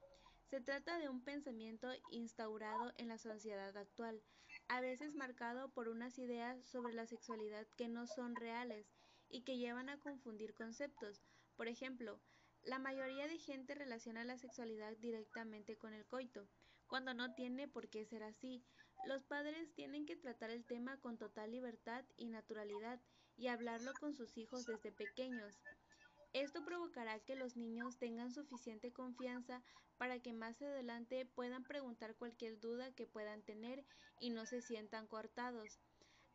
Se 0.50 0.60
trata 0.60 0.98
de 0.98 1.08
un 1.08 1.22
pensamiento 1.22 1.88
instaurado 2.10 2.92
en 2.96 3.08
la 3.08 3.18
sociedad 3.18 3.76
actual, 3.76 4.22
a 4.68 4.80
veces 4.80 5.14
marcado 5.14 5.70
por 5.72 5.88
unas 5.88 6.18
ideas 6.18 6.64
sobre 6.64 6.94
la 6.94 7.06
sexualidad 7.06 7.66
que 7.76 7.88
no 7.88 8.06
son 8.06 8.36
reales 8.36 8.86
y 9.28 9.42
que 9.42 9.58
llevan 9.58 9.88
a 9.88 9.98
confundir 9.98 10.54
conceptos. 10.54 11.22
Por 11.56 11.68
ejemplo, 11.68 12.20
la 12.62 12.78
mayoría 12.78 13.26
de 13.26 13.38
gente 13.38 13.74
relaciona 13.74 14.24
la 14.24 14.38
sexualidad 14.38 14.96
directamente 14.98 15.76
con 15.76 15.92
el 15.92 16.06
coito, 16.06 16.48
cuando 16.86 17.14
no 17.14 17.34
tiene 17.34 17.68
por 17.68 17.88
qué 17.88 18.04
ser 18.04 18.22
así. 18.22 18.64
Los 19.06 19.22
padres 19.24 19.72
tienen 19.74 20.06
que 20.06 20.16
tratar 20.16 20.50
el 20.50 20.64
tema 20.64 20.98
con 20.98 21.18
total 21.18 21.52
libertad 21.52 22.04
y 22.16 22.26
naturalidad 22.26 23.00
y 23.36 23.48
hablarlo 23.48 23.92
con 24.00 24.14
sus 24.14 24.38
hijos 24.38 24.64
desde 24.64 24.92
pequeños. 24.92 25.54
Esto 26.32 26.64
provocará 26.64 27.20
que 27.20 27.36
los 27.36 27.56
niños 27.56 27.98
tengan 27.98 28.32
suficiente 28.32 28.92
confianza 28.92 29.62
para 29.98 30.20
que 30.20 30.32
más 30.32 30.60
adelante 30.62 31.26
puedan 31.26 31.64
preguntar 31.64 32.16
cualquier 32.16 32.58
duda 32.58 32.92
que 32.92 33.06
puedan 33.06 33.42
tener 33.42 33.84
y 34.20 34.30
no 34.30 34.46
se 34.46 34.62
sientan 34.62 35.06
cortados. 35.06 35.80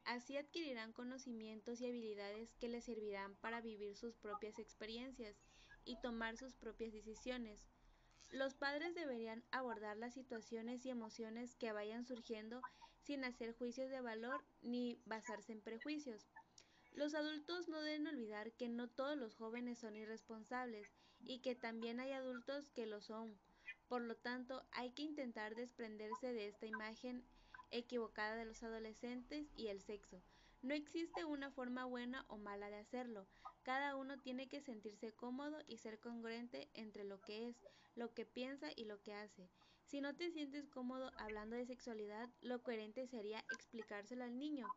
Así 0.06 0.38
adquirirán 0.38 0.94
conocimientos 0.94 1.82
y 1.82 1.88
habilidades 1.88 2.54
que 2.56 2.70
les 2.70 2.86
servirán 2.86 3.36
para 3.38 3.62
vivir 3.62 3.98
sus 3.98 4.16
propias 4.16 4.60
experiencias 4.60 5.42
y 5.86 6.00
tomar 6.02 6.38
sus 6.38 6.56
propias 6.56 6.94
decisiones. 6.94 7.68
Los 8.32 8.54
padres 8.54 8.94
deberían 8.94 9.44
abordar 9.52 9.98
las 9.98 10.14
situaciones 10.14 10.86
y 10.86 10.90
emociones 10.90 11.56
que 11.56 11.72
vayan 11.72 12.06
surgiendo 12.06 12.62
sin 13.02 13.24
hacer 13.24 13.56
juicios 13.56 13.90
de 13.90 14.02
valor 14.02 14.44
ni 14.62 15.02
basarse 15.06 15.52
en 15.52 15.62
prejuicios. 15.62 16.28
Los 16.94 17.16
adultos 17.16 17.68
no 17.70 17.82
deben 17.82 18.08
olvidar 18.08 18.52
que 18.52 18.70
no 18.70 18.88
todos 18.88 19.18
los 19.18 19.36
jóvenes 19.36 19.80
son 19.80 19.96
irresponsables 19.96 20.88
y 21.22 21.40
que 21.40 21.56
también 21.56 22.00
hay 22.00 22.12
adultos 22.12 22.70
que 22.70 22.86
lo 22.86 23.02
son. 23.02 23.36
Por 23.88 24.02
lo 24.04 24.16
tanto, 24.16 24.64
hay 24.72 24.92
que 24.92 25.02
intentar 25.02 25.56
desprenderse 25.56 26.32
de 26.34 26.48
esta 26.48 26.68
imagen 26.68 27.24
equivocada 27.72 28.36
de 28.36 28.46
los 28.46 28.62
adolescentes 28.62 29.48
y 29.56 29.68
el 29.68 29.82
sexo. 29.82 30.22
No 30.62 30.74
existe 30.74 31.26
una 31.26 31.52
forma 31.52 31.86
buena 31.86 32.26
o 32.28 32.38
mala 32.38 32.70
de 32.70 32.78
hacerlo. 32.78 33.26
Cada 33.64 33.96
uno 33.96 34.18
tiene 34.18 34.48
que 34.48 34.62
sentirse 34.62 35.12
cómodo 35.12 35.60
y 35.68 35.78
ser 35.78 36.00
congruente 36.00 36.70
entre 36.74 37.04
lo 37.04 37.22
que 37.22 37.50
es, 37.50 37.56
lo 37.96 38.14
que 38.14 38.26
piensa 38.26 38.70
y 38.76 38.86
lo 38.86 39.02
que 39.02 39.14
hace. 39.14 39.50
Si 39.86 40.02
no 40.02 40.16
te 40.16 40.32
sientes 40.32 40.68
cómodo 40.70 41.12
hablando 41.18 41.56
de 41.56 41.66
sexualidad, 41.66 42.30
lo 42.42 42.62
coherente 42.62 43.08
sería 43.08 43.40
explicárselo 43.52 44.24
al 44.24 44.38
niño. 44.38 44.68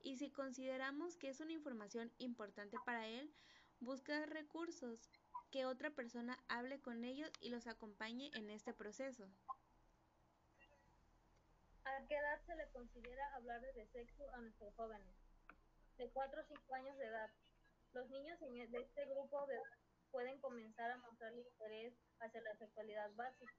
Y 0.00 0.16
si 0.16 0.30
consideramos 0.30 1.16
que 1.16 1.28
es 1.28 1.40
una 1.40 1.52
información 1.52 2.10
importante 2.18 2.76
para 2.84 3.06
él, 3.06 3.32
busca 3.80 4.26
recursos, 4.26 5.10
que 5.50 5.66
otra 5.66 5.90
persona 5.90 6.42
hable 6.48 6.80
con 6.80 7.04
ellos 7.04 7.30
y 7.40 7.50
los 7.50 7.66
acompañe 7.66 8.30
en 8.34 8.48
este 8.50 8.72
proceso. 8.72 9.28
¿A 11.84 12.06
qué 12.06 12.16
edad 12.16 12.40
se 12.46 12.56
le 12.56 12.66
considera 12.70 13.34
hablar 13.34 13.60
de 13.60 13.86
sexo 13.86 14.24
a 14.34 14.40
nuestros 14.40 14.74
jóvenes? 14.74 15.14
De 15.98 16.08
4 16.08 16.40
o 16.40 16.44
5 16.44 16.74
años 16.74 16.96
de 16.96 17.04
edad. 17.04 17.30
Los 17.92 18.08
niños 18.10 18.40
e, 18.40 18.68
de 18.68 18.78
este 18.80 19.04
grupo 19.06 19.46
de 19.46 19.60
pueden 20.10 20.38
comenzar 20.40 20.90
a 20.90 20.98
mostrar 20.98 21.34
interés 21.34 21.94
hacia 22.20 22.40
la 22.42 22.56
sexualidad 22.56 23.10
básica, 23.14 23.54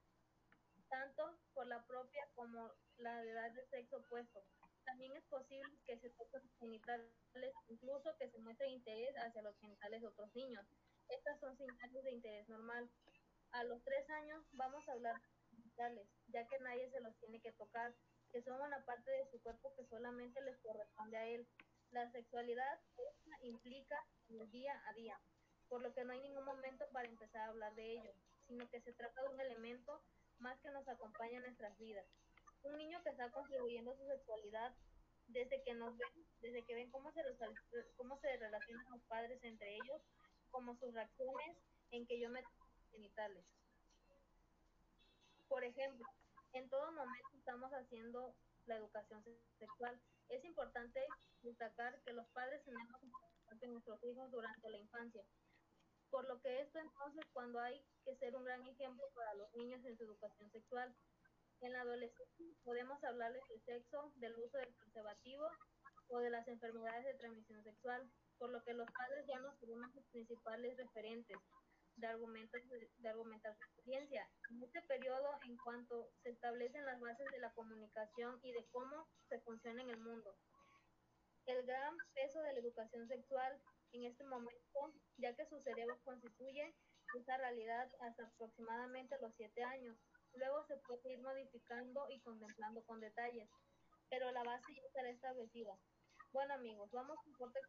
tanto 0.88 1.38
por 1.52 1.66
la 1.66 1.84
propia 1.86 2.28
como 2.34 2.72
la 2.98 3.22
edad 3.22 3.50
de 3.52 3.66
sexo 3.66 3.98
opuesto. 3.98 4.40
También 4.84 5.16
es 5.16 5.24
posible 5.24 5.68
que 5.86 5.98
se 5.98 6.10
toquen 6.10 6.42
genitales, 6.58 7.10
incluso 7.68 8.16
que 8.18 8.30
se 8.30 8.38
muestre 8.38 8.68
interés 8.68 9.14
hacia 9.16 9.42
los 9.42 9.58
genitales 9.58 10.00
de 10.02 10.08
otros 10.08 10.34
niños. 10.34 10.64
Estas 11.08 11.40
son 11.40 11.56
señales 11.56 12.04
de 12.04 12.12
interés 12.12 12.48
normal. 12.48 12.90
A 13.52 13.64
los 13.64 13.82
3 13.84 14.10
años 14.10 14.44
vamos 14.52 14.88
a 14.88 14.92
hablar 14.92 15.20
de 15.20 15.56
genitales, 15.56 16.08
ya 16.28 16.46
que 16.46 16.58
nadie 16.58 16.90
se 16.90 17.00
los 17.00 17.16
tiene 17.18 17.40
que 17.40 17.52
tocar 17.52 17.94
que 18.34 18.42
son 18.42 18.60
una 18.60 18.84
parte 18.84 19.12
de 19.12 19.30
su 19.30 19.40
cuerpo 19.42 19.72
que 19.76 19.86
solamente 19.86 20.40
les 20.42 20.58
corresponde 20.58 21.16
a 21.16 21.24
él. 21.24 21.46
La 21.94 22.10
sexualidad 22.10 22.80
implica 23.42 23.96
el 24.28 24.50
día 24.50 24.82
a 24.88 24.92
día, 24.94 25.16
por 25.68 25.80
lo 25.80 25.94
que 25.94 26.04
no 26.04 26.12
hay 26.12 26.18
ningún 26.22 26.44
momento 26.44 26.84
para 26.92 27.08
empezar 27.08 27.42
a 27.42 27.50
hablar 27.50 27.72
de 27.76 27.92
ello, 27.92 28.12
sino 28.48 28.68
que 28.68 28.80
se 28.80 28.92
trata 28.94 29.22
de 29.22 29.28
un 29.28 29.40
elemento 29.40 30.02
más 30.40 30.58
que 30.58 30.72
nos 30.72 30.88
acompaña 30.88 31.36
en 31.36 31.44
nuestras 31.44 31.78
vidas. 31.78 32.04
Un 32.64 32.78
niño 32.78 33.00
que 33.04 33.10
está 33.10 33.30
contribuyendo 33.30 33.92
a 33.92 33.96
su 33.96 34.04
sexualidad 34.08 34.74
desde 35.28 35.62
que 35.62 35.74
nos 35.74 35.96
ven, 35.96 36.26
desde 36.40 36.64
que 36.64 36.74
ven 36.74 36.90
cómo 36.90 37.12
se, 37.12 37.22
cómo 37.94 38.18
se 38.18 38.36
relacionan 38.38 38.90
los 38.90 39.02
padres 39.04 39.38
entre 39.44 39.76
ellos, 39.76 40.02
como 40.50 40.74
sus 40.74 40.92
reacciones 40.92 41.56
en 41.92 42.08
que 42.08 42.18
yo 42.18 42.28
me 42.28 42.42
genitales. 42.90 43.44
Por 45.46 45.62
ejemplo, 45.62 46.04
en 46.54 46.68
todo 46.68 46.90
momento 46.90 47.28
estamos 47.38 47.70
haciendo 47.72 48.34
la 48.66 48.78
educación 48.78 49.22
sexual. 49.60 50.00
Es 50.28 50.44
importante 50.44 51.00
destacar 51.42 52.00
que 52.02 52.12
los 52.12 52.26
padres 52.28 52.62
tenemos 52.64 53.00
en 53.60 53.72
nuestros 53.72 54.02
hijos 54.04 54.30
durante 54.30 54.68
la 54.68 54.78
infancia, 54.78 55.24
por 56.10 56.26
lo 56.28 56.40
que 56.40 56.60
esto 56.60 56.78
entonces 56.78 57.24
cuando 57.32 57.60
hay 57.60 57.82
que 58.04 58.16
ser 58.16 58.36
un 58.36 58.44
gran 58.44 58.66
ejemplo 58.66 59.04
para 59.14 59.34
los 59.34 59.52
niños 59.54 59.84
en 59.84 59.96
su 59.96 60.04
educación 60.04 60.50
sexual. 60.50 60.94
En 61.60 61.72
la 61.72 61.80
adolescencia 61.80 62.46
podemos 62.62 63.02
hablarles 63.04 63.42
del 63.48 63.62
sexo, 63.64 64.12
del 64.16 64.34
uso 64.38 64.58
del 64.58 64.74
preservativo 64.74 65.48
o 66.08 66.18
de 66.18 66.30
las 66.30 66.46
enfermedades 66.48 67.04
de 67.04 67.14
transmisión 67.14 67.62
sexual, 67.62 68.10
por 68.38 68.50
lo 68.50 68.62
que 68.64 68.74
los 68.74 68.90
padres 68.90 69.24
ya 69.26 69.38
no 69.38 69.54
serán 69.58 69.80
los 69.94 70.04
principales 70.06 70.76
referentes, 70.76 71.38
de, 71.96 72.06
argumentos, 72.06 72.60
de 72.98 73.08
argumentar 73.08 73.56
su. 73.56 73.74
En 73.86 74.62
este 74.62 74.82
periodo, 74.82 75.38
en 75.44 75.56
cuanto 75.58 76.10
se 76.22 76.30
establecen 76.30 76.86
las 76.86 77.00
bases 77.00 77.26
de 77.30 77.38
la 77.38 77.52
comunicación 77.52 78.38
y 78.42 78.52
de 78.52 78.64
cómo 78.72 79.06
se 79.28 79.40
funciona 79.40 79.82
en 79.82 79.90
el 79.90 80.00
mundo. 80.00 80.34
El 81.46 81.66
gran 81.66 81.94
peso 82.14 82.40
de 82.40 82.54
la 82.54 82.60
educación 82.60 83.06
sexual 83.06 83.60
en 83.92 84.04
este 84.04 84.24
momento, 84.24 84.92
ya 85.18 85.34
que 85.36 85.46
su 85.46 85.60
cerebro 85.60 85.98
constituye 86.02 86.74
esa 87.14 87.36
realidad 87.36 87.90
hasta 88.00 88.24
aproximadamente 88.24 89.16
los 89.20 89.34
siete 89.36 89.62
años. 89.62 89.96
Luego 90.34 90.64
se 90.66 90.76
puede 90.78 91.12
ir 91.12 91.20
modificando 91.20 92.06
y 92.08 92.20
contemplando 92.20 92.82
con 92.84 93.00
detalles, 93.00 93.48
pero 94.08 94.32
la 94.32 94.42
base 94.42 94.74
ya 94.74 94.82
estará 94.82 95.10
establecida. 95.10 95.78
Bueno 96.32 96.54
amigos, 96.54 96.90
vamos 96.90 97.18
a 97.18 97.28
un 97.28 97.34
corte 97.34 97.60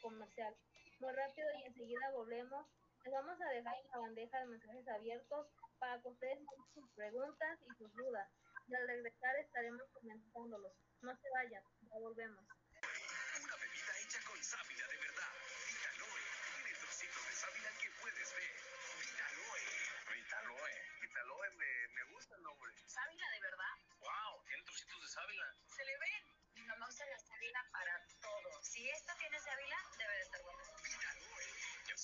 comercial. 0.00 0.56
Muy 1.00 1.12
rápido 1.12 1.48
y 1.58 1.64
enseguida 1.64 2.10
volvemos 2.12 2.66
les 3.06 3.14
vamos 3.14 3.40
a 3.40 3.48
dejar 3.50 3.74
en 3.78 3.90
la 3.92 3.98
bandeja 3.98 4.40
de 4.40 4.46
mensajes 4.46 4.88
abiertos 4.88 5.46
para 5.78 6.02
que 6.02 6.08
ustedes 6.08 6.42
manden 6.42 6.74
sus 6.74 6.90
preguntas 6.90 7.58
y 7.62 7.74
sus 7.78 7.94
dudas. 7.94 8.28
Y 8.66 8.74
al 8.74 8.84
regresar 8.88 9.36
estaremos 9.36 9.82
comentándolos. 9.92 10.72
No 11.02 11.14
se 11.14 11.30
vayan, 11.30 11.62
ya 11.86 11.98
volvemos. 12.02 12.42
Una 12.42 13.56
bebida 13.62 13.92
hecha 14.02 14.18
con 14.26 14.42
sábila 14.42 14.88
de 14.88 14.96
verdad. 14.98 15.30
Vitaloe. 15.70 16.22
Tiene 16.50 16.78
trocitos 16.82 17.26
de 17.26 17.32
sábila 17.32 17.70
que 17.78 17.90
puedes 18.02 18.34
ver. 18.34 18.54
Vitaloe. 18.98 19.62
Vitaloe. 20.10 20.74
Vitaloe 20.98 21.50
me, 21.62 21.88
me 21.94 22.02
gusta 22.10 22.34
el 22.34 22.42
nombre. 22.42 22.72
¿Sábila 22.86 23.26
de 23.30 23.40
verdad? 23.40 23.74
¡Wow! 24.02 24.42
Tiene 24.50 24.62
trocitos 24.64 25.00
de 25.02 25.08
sábila. 25.08 25.46
Se 25.70 25.84
le 25.84 25.94
ven. 25.94 26.22
Mi 26.54 26.62
mamá 26.66 26.88
usa 26.88 27.06
la 27.06 27.18
sábila 27.20 27.60
para 27.70 28.02
todo. 28.18 28.62
Si 28.64 28.90
esta 28.90 29.14
tiene 29.14 29.38
sábila, 29.38 29.76
debe 29.96 30.14
de 30.16 30.22
estar 30.22 30.42
buena. 30.42 30.65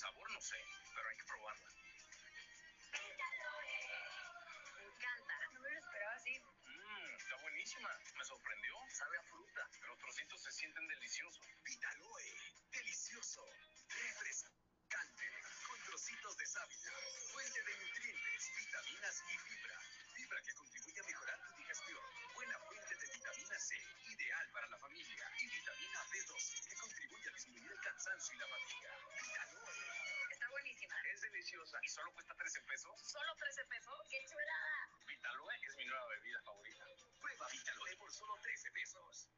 Sabor 0.02 0.28
no 0.32 0.40
sé, 0.40 0.58
pero 0.96 1.08
hay 1.08 1.16
que 1.16 1.24
probarla. 1.24 1.70
Me 4.74 4.82
encanta. 4.82 5.34
No 5.52 5.60
me 5.60 5.70
lo 5.70 5.78
esperaba 5.78 6.14
así. 6.14 6.42
Mmm, 6.42 7.14
está 7.14 7.36
buenísima. 7.36 7.88
Me 8.16 8.24
sorprendió. 8.24 8.74
Sabe 8.90 9.16
a 9.18 9.22
fruta. 9.22 9.70
Los 9.86 9.98
trocitos 9.98 10.42
se 10.42 10.50
sienten 10.50 10.88
deliciosos. 10.88 11.46
Vitaloe. 11.62 12.34
Delicioso. 12.72 13.46
Refrescante. 13.88 15.24
Con 15.68 15.78
trocitos 15.84 16.36
de 16.36 16.46
sábila. 16.46 16.90
Fuente 17.30 17.62
de 17.62 17.76
nutrientes 17.76 18.02
nutrientes, 18.42 18.52
vitaminas 18.56 19.22
y 19.28 19.38
fibra. 19.38 19.78
Fibra 20.14 20.42
que 20.42 20.54
contribuye 20.54 21.00
a 21.00 21.04
mejorar 21.04 21.38
tu 21.46 21.56
digestión. 21.58 22.02
Buena 22.34 22.58
fuente 22.58 22.96
de 22.96 23.06
vitamina 23.06 23.58
C, 23.58 23.76
ideal 24.10 24.50
para 24.52 24.66
la 24.66 24.78
familia. 24.78 25.32
Y 25.38 25.46
vitamina 25.46 26.04
B12 26.10 26.66
que 26.66 26.74
contribuye 26.74 27.28
a 27.28 27.32
disminuir 27.32 27.70
el 27.70 27.80
cansancio 27.80 28.34
y 28.34 28.38
la 28.38 28.48
fatiga. 28.48 28.90
Vitaloe. 29.16 29.82
Buenísima. 30.52 30.94
Es 31.12 31.20
deliciosa 31.22 31.78
y 31.82 31.88
solo 31.88 32.12
cuesta 32.12 32.34
13 32.34 32.60
pesos. 32.62 33.00
¿Solo 33.00 33.34
13 33.36 33.64
pesos? 33.64 33.94
¡Qué 34.10 34.18
chulada! 34.28 34.90
Vitaloe 35.06 35.54
es 35.66 35.76
mi 35.76 35.84
nueva 35.86 36.06
bebida 36.08 36.42
favorita. 36.44 36.84
Prueba 37.20 37.46
Vitaloe 37.50 37.96
por 37.96 38.12
solo 38.12 38.34
13 38.42 38.70
pesos. 38.72 39.28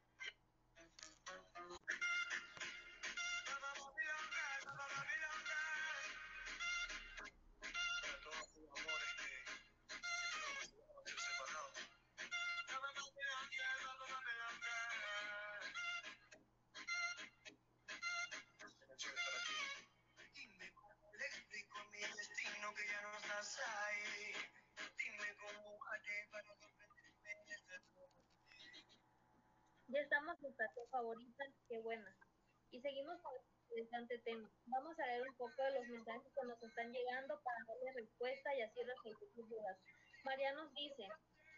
Ya 29.94 30.00
estamos 30.00 30.36
en 30.42 30.50
estación 30.50 30.88
favorita, 30.90 31.44
qué 31.68 31.78
buena. 31.78 32.16
Y 32.72 32.80
seguimos 32.80 33.16
con 33.22 33.32
este 33.36 33.54
interesante 33.62 34.18
tema. 34.24 34.50
Vamos 34.66 34.98
a 34.98 35.06
leer 35.06 35.22
un 35.22 35.36
poco 35.36 35.62
de 35.62 35.78
los 35.78 35.86
mensajes 35.86 36.32
que 36.34 36.46
nos 36.48 36.60
están 36.60 36.90
llegando 36.90 37.40
para 37.44 37.64
darle 37.64 38.02
respuesta 38.02 38.56
y 38.56 38.62
así 38.62 38.80
resolver 38.82 39.28
sus 39.32 39.48
dudas. 39.48 39.78
María 40.24 40.52
nos 40.54 40.74
dice, 40.74 41.06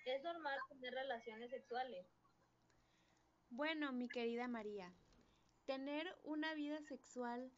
es 0.05 0.23
normal 0.23 0.59
tener 0.69 0.93
relaciones 0.93 1.51
sexuales. 1.51 2.07
Bueno, 3.49 3.91
mi 3.95 4.07
querida 4.07 4.49
María, 4.49 4.93
tener 5.65 6.15
una 6.23 6.53
vida 6.53 6.83
sexual 6.83 7.51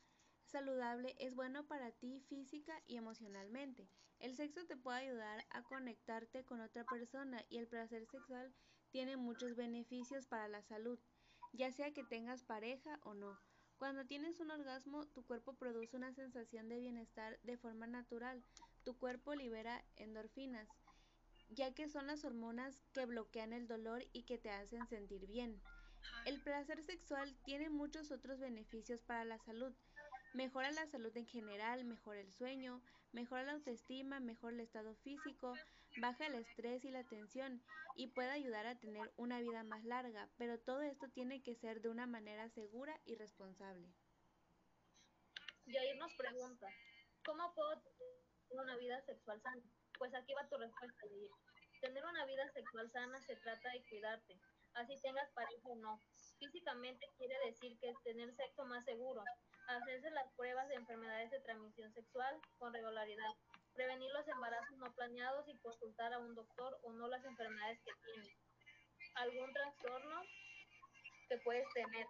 saludable 0.45 1.17
es 1.19 1.35
bueno 1.35 1.67
para 1.67 1.91
ti 1.91 2.21
física 2.29 2.81
y 2.87 2.99
emocionalmente. 2.99 3.91
El 4.21 4.37
sexo 4.37 4.65
te 4.65 4.77
puede 4.77 4.99
ayudar 4.99 5.45
a 5.51 5.65
conectarte 5.65 6.45
con 6.45 6.61
otra 6.61 6.85
persona 6.85 7.45
y 7.49 7.59
el 7.59 7.67
placer 7.67 8.07
sexual 8.07 8.55
tiene 8.91 9.17
muchos 9.17 9.55
beneficios 9.57 10.27
para 10.27 10.49
la 10.49 10.63
salud, 10.63 10.99
ya 11.53 11.73
sea 11.73 11.93
que 11.93 12.05
tengas 12.05 12.43
pareja 12.43 12.99
o 13.03 13.15
no. 13.15 13.39
Cuando 13.79 14.05
tienes 14.07 14.41
un 14.41 14.51
orgasmo, 14.51 15.07
tu 15.07 15.25
cuerpo 15.25 15.55
produce 15.55 15.97
una 15.97 16.13
sensación 16.13 16.69
de 16.69 16.81
bienestar 16.81 17.39
de 17.45 17.57
forma 17.57 17.87
natural. 17.87 18.43
Tu 18.85 18.99
cuerpo 18.99 19.35
libera 19.35 19.85
endorfinas, 19.97 20.69
ya 21.51 21.73
que 21.73 21.89
son 21.89 22.09
las 22.09 22.25
hormonas 22.25 22.83
que 22.93 23.07
bloquean 23.07 23.53
el 23.53 23.69
dolor 23.69 24.05
y 24.13 24.25
que 24.25 24.37
te 24.37 24.51
hacen 24.51 24.87
sentir 24.89 25.27
bien. 25.27 25.61
El 26.27 26.41
placer 26.43 26.83
sexual 26.83 27.37
tiene 27.45 27.71
muchos 27.71 28.11
otros 28.11 28.41
beneficios 28.41 29.01
para 29.03 29.25
la 29.25 29.39
salud. 29.39 29.73
Mejora 30.35 30.71
la 30.73 30.87
salud 30.87 31.17
en 31.17 31.27
general, 31.27 31.85
mejora 31.85 32.21
el 32.21 32.33
sueño, 32.33 32.83
mejora 33.13 33.45
la 33.45 33.53
autoestima, 33.53 34.21
mejora 34.21 34.55
el 34.55 34.61
estado 34.61 34.95
físico, 34.97 35.55
baja 36.01 36.27
el 36.27 36.35
estrés 36.35 36.85
y 36.85 36.91
la 36.91 37.05
tensión 37.05 37.63
y 37.97 38.09
puede 38.09 38.31
ayudar 38.31 38.67
a 38.67 38.79
tener 38.79 39.11
una 39.17 39.41
vida 39.41 39.63
más 39.65 39.85
larga, 39.85 40.29
pero 40.39 40.59
todo 40.61 40.83
esto 40.83 41.09
tiene 41.15 41.43
que 41.43 41.55
ser 41.57 41.81
de 41.81 41.89
una 41.89 42.07
manera 42.07 42.49
segura 42.51 42.99
y 43.05 43.17
responsable. 43.17 43.89
Yair 45.67 45.97
nos 45.99 46.15
pregunta, 46.15 46.69
¿cómo 47.25 47.53
puedo 47.55 47.81
tener 47.81 48.09
una 48.51 48.77
vida 48.77 49.01
sexual 49.03 49.41
sana? 49.43 49.63
Pues 49.99 50.15
aquí 50.15 50.33
va 50.35 50.49
tu 50.49 50.57
respuesta, 50.57 51.07
Yair. 51.07 51.31
Tener 51.81 52.05
una 52.05 52.25
vida 52.25 52.51
sexual 52.53 52.91
sana 52.91 53.21
se 53.21 53.37
trata 53.37 53.71
de 53.71 53.83
cuidarte, 53.89 54.39
así 54.75 55.01
tengas 55.03 55.31
pareja 55.33 55.69
o 55.69 55.77
no. 55.77 56.01
Físicamente 56.39 57.07
quiere 57.17 57.35
decir 57.47 57.79
que 57.81 57.91
es 57.91 57.97
tener 58.05 58.35
sexo 58.35 58.65
más 58.65 58.85
seguro, 58.85 59.23
hacerse 59.67 60.11
las 60.11 60.33
pruebas 60.35 60.69
de 60.69 60.77
enfermedades 60.77 61.31
de 61.31 61.41
transmisión 61.41 61.93
sexual 61.93 62.41
con 62.59 62.73
regularidad, 62.73 63.35
prevenir 63.79 64.11
los 64.11 64.27
embarazos 64.27 64.77
no 64.79 64.93
planeados 64.93 65.47
y 65.47 65.57
consultar 65.59 66.13
a 66.13 66.19
un 66.19 66.35
doctor 66.35 66.81
o 66.83 66.93
no 66.95 67.07
las 67.07 67.25
enfermedades 67.25 67.79
que 67.85 67.93
tienes, 68.05 68.35
algún 69.15 69.53
trastorno 69.53 70.21
que 71.29 71.39
puedes 71.45 71.65
tener 71.75 72.07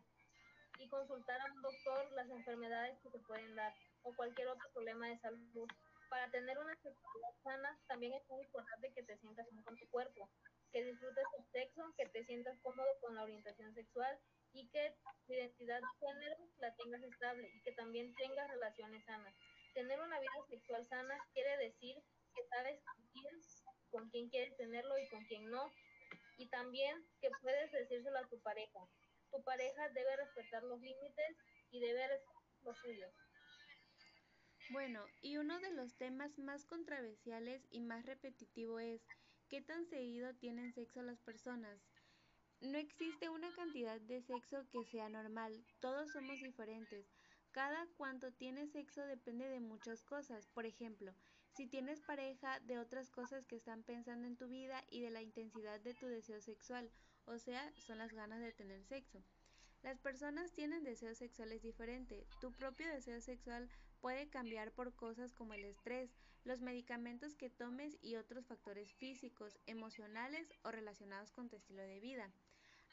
y 0.79 0.89
consultar 0.89 1.39
a 1.39 1.53
un 1.53 1.61
doctor 1.61 2.11
las 2.13 2.31
enfermedades 2.31 2.99
que 3.03 3.11
te 3.11 3.19
pueden 3.19 3.55
dar 3.55 3.75
o 4.01 4.17
cualquier 4.17 4.49
otro 4.49 4.67
problema 4.73 5.09
de 5.09 5.19
salud. 5.19 5.69
Para 6.09 6.31
tener 6.31 6.59
una 6.59 6.75
sexualidad 6.77 7.35
sana 7.45 7.79
también 7.87 8.15
es 8.15 8.27
muy 8.31 8.41
importante 8.45 8.91
que 8.95 9.03
te 9.03 9.19
sientas 9.19 9.47
bien 9.51 9.63
con 9.63 9.77
tu 9.77 9.87
cuerpo, 9.91 10.31
que 10.73 10.83
disfrutes 10.83 11.25
tu 11.37 11.43
sexo, 11.53 11.93
que 11.99 12.07
te 12.07 12.25
sientas 12.25 12.59
cómodo 12.63 12.89
con 13.03 13.15
la 13.15 13.25
orientación 13.25 13.75
sexual 13.75 14.19
y 14.55 14.71
que 14.71 14.97
tu 15.27 15.35
identidad 15.35 15.81
de 15.81 16.07
género 16.07 16.37
la 16.61 16.75
tengas 16.77 17.03
estable 17.03 17.51
y 17.53 17.61
que 17.61 17.73
también 17.73 18.15
tengas 18.15 18.49
relaciones 18.49 19.05
sanas. 19.05 19.35
Tener 19.75 20.01
una 20.01 20.19
vida 20.21 20.47
sexual 20.49 20.87
sana 20.87 21.15
quiere 21.33 21.57
decir 21.59 21.97
que 22.35 22.45
sabes 22.49 22.81
con 22.85 23.07
quién, 23.13 23.41
con 23.91 24.11
quién 24.11 24.29
quieres 24.29 24.57
tenerlo 24.57 24.99
y 24.99 25.09
con 25.09 25.25
quién 25.27 25.51
no. 25.51 25.73
Y 26.37 26.49
también 26.49 27.05
que 27.21 27.31
puedes 27.43 27.71
decírselo 27.73 28.19
a 28.19 28.29
tu 28.29 28.41
pareja. 28.41 28.81
Tu 29.31 29.43
pareja 29.43 29.89
debe 29.91 30.17
respetar 30.17 30.63
los 30.65 30.81
límites 30.81 31.37
y 31.71 31.81
debe 31.81 32.09
respetar 32.09 32.43
los 32.63 32.79
suyos. 32.79 33.13
Bueno, 34.71 35.07
y 35.23 35.39
uno 35.39 35.59
de 35.61 35.73
los 35.73 35.97
temas 35.97 36.39
más 36.39 36.67
controversiales 36.67 37.67
y 37.71 37.81
más 37.81 38.05
repetitivo 38.05 38.79
es 38.79 39.01
¿qué 39.49 39.63
tan 39.63 39.87
seguido 39.87 40.35
tienen 40.35 40.75
sexo 40.75 41.03
las 41.03 41.21
personas? 41.21 41.81
No 42.61 42.77
existe 42.77 43.31
una 43.31 43.51
cantidad 43.55 44.01
de 44.01 44.21
sexo 44.21 44.67
que 44.71 44.85
sea 44.85 45.09
normal, 45.09 45.65
todos 45.81 46.11
somos 46.13 46.39
diferentes. 46.41 47.07
Cada 47.59 47.88
cuanto 47.97 48.31
tienes 48.31 48.71
sexo 48.71 49.05
depende 49.05 49.49
de 49.49 49.59
muchas 49.59 50.05
cosas. 50.05 50.47
Por 50.47 50.64
ejemplo, 50.64 51.12
si 51.51 51.66
tienes 51.66 52.01
pareja, 52.01 52.61
de 52.61 52.79
otras 52.79 53.11
cosas 53.11 53.47
que 53.47 53.57
están 53.57 53.83
pensando 53.83 54.29
en 54.29 54.37
tu 54.37 54.47
vida 54.47 54.85
y 54.92 55.01
de 55.01 55.11
la 55.11 55.23
intensidad 55.23 55.81
de 55.81 55.92
tu 55.92 56.07
deseo 56.07 56.40
sexual, 56.40 56.88
o 57.27 57.37
sea, 57.37 57.68
son 57.75 57.99
las 57.99 58.12
ganas 58.12 58.40
de 58.40 58.53
tener 58.53 58.85
sexo. 58.85 59.25
Las 59.83 59.99
personas 59.99 60.53
tienen 60.53 60.85
deseos 60.85 61.18
sexuales 61.18 61.61
diferentes. 61.61 62.29
Tu 62.40 62.53
propio 62.53 62.87
deseo 62.87 63.21
sexual 63.21 63.68
puede 64.01 64.29
cambiar 64.29 64.71
por 64.71 64.94
cosas 64.94 65.33
como 65.33 65.53
el 65.55 65.64
estrés, 65.64 66.14
los 66.44 66.61
medicamentos 66.61 67.35
que 67.35 67.51
tomes 67.51 67.99
y 68.01 68.14
otros 68.14 68.47
factores 68.47 68.94
físicos, 68.94 69.59
emocionales 69.66 70.47
o 70.62 70.71
relacionados 70.71 71.33
con 71.33 71.49
tu 71.49 71.57
estilo 71.57 71.83
de 71.83 71.99
vida. 71.99 72.31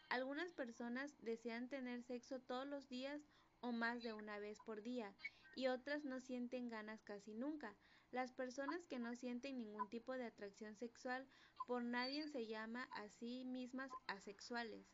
Algunas 0.10 0.51
personas 0.54 1.15
desean 1.21 1.69
tener 1.69 2.01
sexo 2.01 2.39
todos 2.39 2.65
los 2.65 2.89
días 2.89 3.21
o 3.62 3.72
más 3.72 4.04
de 4.04 4.13
una 4.13 4.39
vez 4.39 4.60
por 4.65 4.82
día 4.82 5.13
y 5.56 5.68
otras 5.68 6.04
no 6.04 6.20
sienten 6.20 6.70
ganas 6.70 7.04
casi 7.04 7.34
nunca. 7.34 7.76
Las 8.12 8.34
personas 8.34 8.86
que 8.86 9.00
no 9.00 9.15
sienten 9.15 9.58
ningún 9.58 9.89
tipo 9.89 10.13
de 10.13 10.26
atracción 10.26 10.76
sexual 10.76 11.28
por 11.68 11.84
nadie 11.84 12.28
se 12.28 12.46
llama 12.46 12.88
a 12.91 13.10
sí 13.10 13.44
mismas 13.46 13.91
asexuales. 14.08 14.86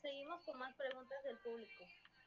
Seguimos 0.00 0.44
con 0.44 0.58
más 0.58 0.74
preguntas 0.74 1.22
del 1.24 1.38
público. 1.38 1.84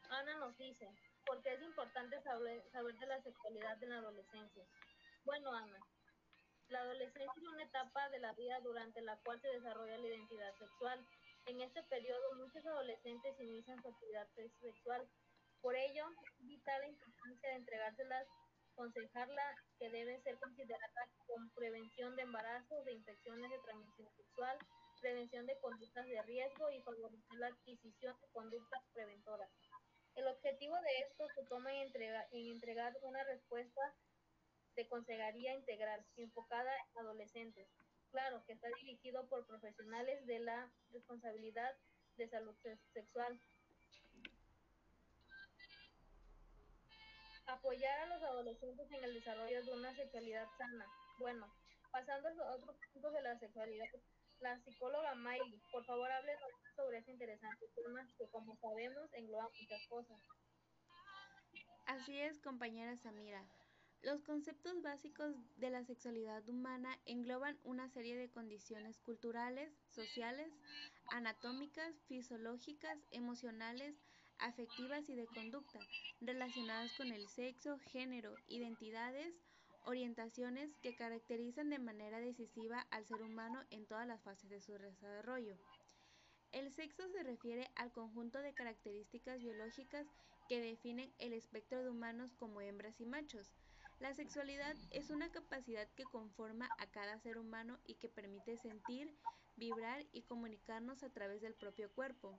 Ana 0.10 0.38
nos 0.38 0.58
dice, 0.58 0.88
¿por 1.26 1.42
qué 1.42 1.54
es 1.54 1.62
importante 1.62 2.22
saber, 2.22 2.64
saber 2.72 2.98
de 2.98 3.08
la 3.08 3.22
sexualidad 3.22 3.82
en 3.82 3.90
la 3.90 3.98
adolescencia? 3.98 4.66
Bueno, 5.24 5.52
Ana, 5.54 5.80
la 6.70 6.80
adolescencia 6.80 7.34
es 7.36 7.48
una 7.48 7.64
etapa 7.64 8.10
de 8.10 8.20
la 8.20 8.34
vida 8.34 8.60
durante 8.62 9.02
la 9.02 9.18
cual 9.18 9.40
se 9.42 9.48
desarrolla 9.50 9.98
la 9.98 10.08
identidad 10.08 10.54
sexual. 10.56 11.06
En 11.48 11.62
este 11.62 11.84
periodo 11.84 12.36
muchos 12.36 12.66
adolescentes 12.66 13.40
inician 13.40 13.80
su 13.82 13.90
actividad 13.90 14.28
sexual. 14.60 15.08
Por 15.62 15.76
ello, 15.76 16.06
vital 16.40 16.82
la 16.82 16.88
importancia 16.88 17.50
de 17.50 17.56
entregárselas, 17.56 18.28
aconsejarla 18.74 19.56
que 19.78 19.90
debe 19.92 20.20
ser 20.24 20.40
considerada 20.40 21.08
con 21.28 21.50
prevención 21.52 22.16
de 22.16 22.24
embarazos, 22.24 22.84
de 22.86 22.94
infecciones 22.94 23.52
de 23.52 23.60
transmisión 23.60 24.10
sexual, 24.18 24.58
prevención 25.00 25.46
de 25.46 25.60
conductas 25.60 26.08
de 26.08 26.22
riesgo 26.24 26.72
y 26.72 26.82
favorecer 26.82 27.38
la 27.38 27.48
adquisición 27.48 28.20
de 28.20 28.28
conductas 28.30 28.82
preventoras. 28.94 29.52
El 30.16 30.28
objetivo 30.28 30.76
de 30.82 31.00
esto 31.08 31.28
se 31.36 31.46
toma 31.46 31.72
en, 31.74 31.82
entrega, 31.82 32.28
en 32.32 32.48
entregar 32.48 32.98
una 33.04 33.24
respuesta 33.24 33.94
de 34.76 34.88
consejería 34.88 35.54
integral 35.54 36.04
enfocada 36.18 36.72
en 36.76 37.06
adolescentes. 37.06 37.68
Claro 38.16 38.42
que 38.46 38.54
está 38.54 38.70
dirigido 38.82 39.28
por 39.28 39.46
profesionales 39.46 40.26
de 40.26 40.40
la 40.40 40.72
responsabilidad 40.94 41.76
de 42.16 42.30
salud 42.30 42.56
sexual. 42.94 43.38
Apoyar 47.46 48.00
a 48.00 48.06
los 48.06 48.24
adolescentes 48.24 48.90
en 48.90 49.04
el 49.04 49.16
desarrollo 49.16 49.66
de 49.66 49.74
una 49.74 49.94
sexualidad 49.94 50.48
sana. 50.58 50.88
Bueno, 51.20 51.54
pasando 51.92 52.30
a 52.46 52.56
otros 52.56 52.78
puntos 52.94 53.12
de 53.12 53.22
la 53.22 53.38
sexualidad, 53.38 53.88
la 54.40 54.64
psicóloga 54.64 55.14
Miley, 55.16 55.62
por 55.74 55.84
favor, 55.84 56.10
háblenos 56.10 56.52
sobre 56.78 57.00
este 57.00 57.12
interesante 57.12 57.68
tema 57.76 58.08
que, 58.18 58.30
como 58.30 58.56
sabemos, 58.62 59.12
engloba 59.12 59.50
muchas 59.60 59.86
cosas. 59.90 60.18
Así 61.86 62.18
es, 62.18 62.40
compañera 62.40 62.96
Samira. 62.96 63.46
Los 64.06 64.22
conceptos 64.22 64.84
básicos 64.84 65.34
de 65.58 65.72
la 65.72 65.84
sexualidad 65.84 66.48
humana 66.48 66.96
engloban 67.08 67.58
una 67.64 67.90
serie 67.90 68.16
de 68.16 68.30
condiciones 68.30 69.00
culturales, 69.00 69.74
sociales, 69.90 70.48
anatómicas, 71.10 71.92
fisiológicas, 72.08 73.00
emocionales, 73.10 73.96
afectivas 74.38 75.10
y 75.10 75.16
de 75.16 75.26
conducta, 75.26 75.80
relacionadas 76.22 76.96
con 76.98 77.12
el 77.12 77.28
sexo, 77.30 77.80
género, 77.92 78.36
identidades, 78.48 79.34
orientaciones 79.86 80.78
que 80.84 80.96
caracterizan 80.96 81.72
de 81.72 81.80
manera 81.80 82.20
decisiva 82.20 82.86
al 82.92 83.08
ser 83.08 83.24
humano 83.24 83.64
en 83.72 83.88
todas 83.88 84.06
las 84.06 84.22
fases 84.22 84.52
de 84.52 84.62
su 84.62 84.74
desarrollo. 84.74 85.58
El 86.52 86.72
sexo 86.76 87.10
se 87.10 87.24
refiere 87.24 87.72
al 87.76 87.92
conjunto 87.92 88.38
de 88.38 88.54
características 88.54 89.42
biológicas 89.42 90.06
que 90.48 90.62
definen 90.62 91.12
el 91.18 91.34
espectro 91.34 91.82
de 91.82 91.90
humanos 91.90 92.36
como 92.36 92.62
hembras 92.62 93.02
y 93.02 93.08
machos. 93.08 93.56
La 94.00 94.14
sexualidad 94.14 94.76
es 94.92 95.10
una 95.10 95.32
capacidad 95.32 95.88
que 95.96 96.04
conforma 96.04 96.70
a 96.80 96.88
cada 96.88 97.18
ser 97.20 97.38
humano 97.38 97.80
y 97.86 97.96
que 97.96 98.10
permite 98.10 98.58
sentir, 98.58 99.16
vibrar 99.56 100.06
y 100.12 100.24
comunicarnos 100.24 101.02
a 101.02 101.10
través 101.10 101.42
del 101.42 101.54
propio 101.54 101.90
cuerpo. 101.92 102.38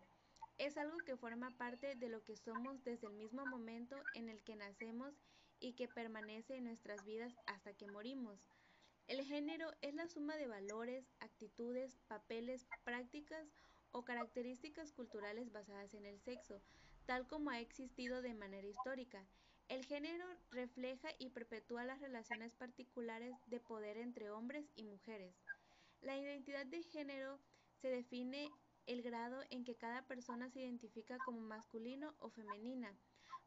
Es 0.58 0.76
algo 0.76 1.02
que 1.04 1.16
forma 1.16 1.56
parte 1.56 1.94
de 1.96 2.08
lo 2.08 2.22
que 2.24 2.36
somos 2.36 2.84
desde 2.84 3.06
el 3.06 3.14
mismo 3.14 3.46
momento 3.46 3.96
en 4.14 4.28
el 4.28 4.42
que 4.42 4.54
nacemos 4.54 5.14
y 5.58 5.72
que 5.72 5.88
permanece 5.88 6.56
en 6.56 6.64
nuestras 6.64 7.04
vidas 7.06 7.32
hasta 7.46 7.72
que 7.72 7.86
morimos. 7.86 8.38
El 9.08 9.24
género 9.24 9.70
es 9.80 9.94
la 9.94 10.08
suma 10.08 10.36
de 10.36 10.48
valores, 10.48 11.10
actitudes, 11.20 11.96
papeles, 12.06 12.66
prácticas 12.84 13.46
o 13.92 14.04
características 14.04 14.92
culturales 14.92 15.52
basadas 15.52 15.94
en 15.94 16.04
el 16.04 16.20
sexo, 16.20 16.60
tal 17.06 17.26
como 17.26 17.50
ha 17.50 17.60
existido 17.60 18.20
de 18.20 18.34
manera 18.34 18.66
histórica. 18.66 19.26
El 19.68 19.84
género 19.84 20.24
refleja 20.52 21.08
y 21.18 21.30
perpetúa 21.30 21.84
las 21.84 22.00
relaciones 22.00 22.54
particulares 22.54 23.34
de 23.46 23.58
poder 23.58 23.96
entre 23.96 24.30
hombres 24.30 24.64
y 24.76 24.84
mujeres. 24.84 25.34
La 26.02 26.16
identidad 26.16 26.66
de 26.66 26.84
género 26.84 27.40
se 27.82 27.88
define 27.88 28.48
el 28.86 29.02
grado 29.02 29.42
en 29.50 29.64
que 29.64 29.74
cada 29.74 30.06
persona 30.06 30.48
se 30.50 30.60
identifica 30.60 31.18
como 31.24 31.40
masculino 31.40 32.14
o 32.20 32.30
femenina, 32.30 32.96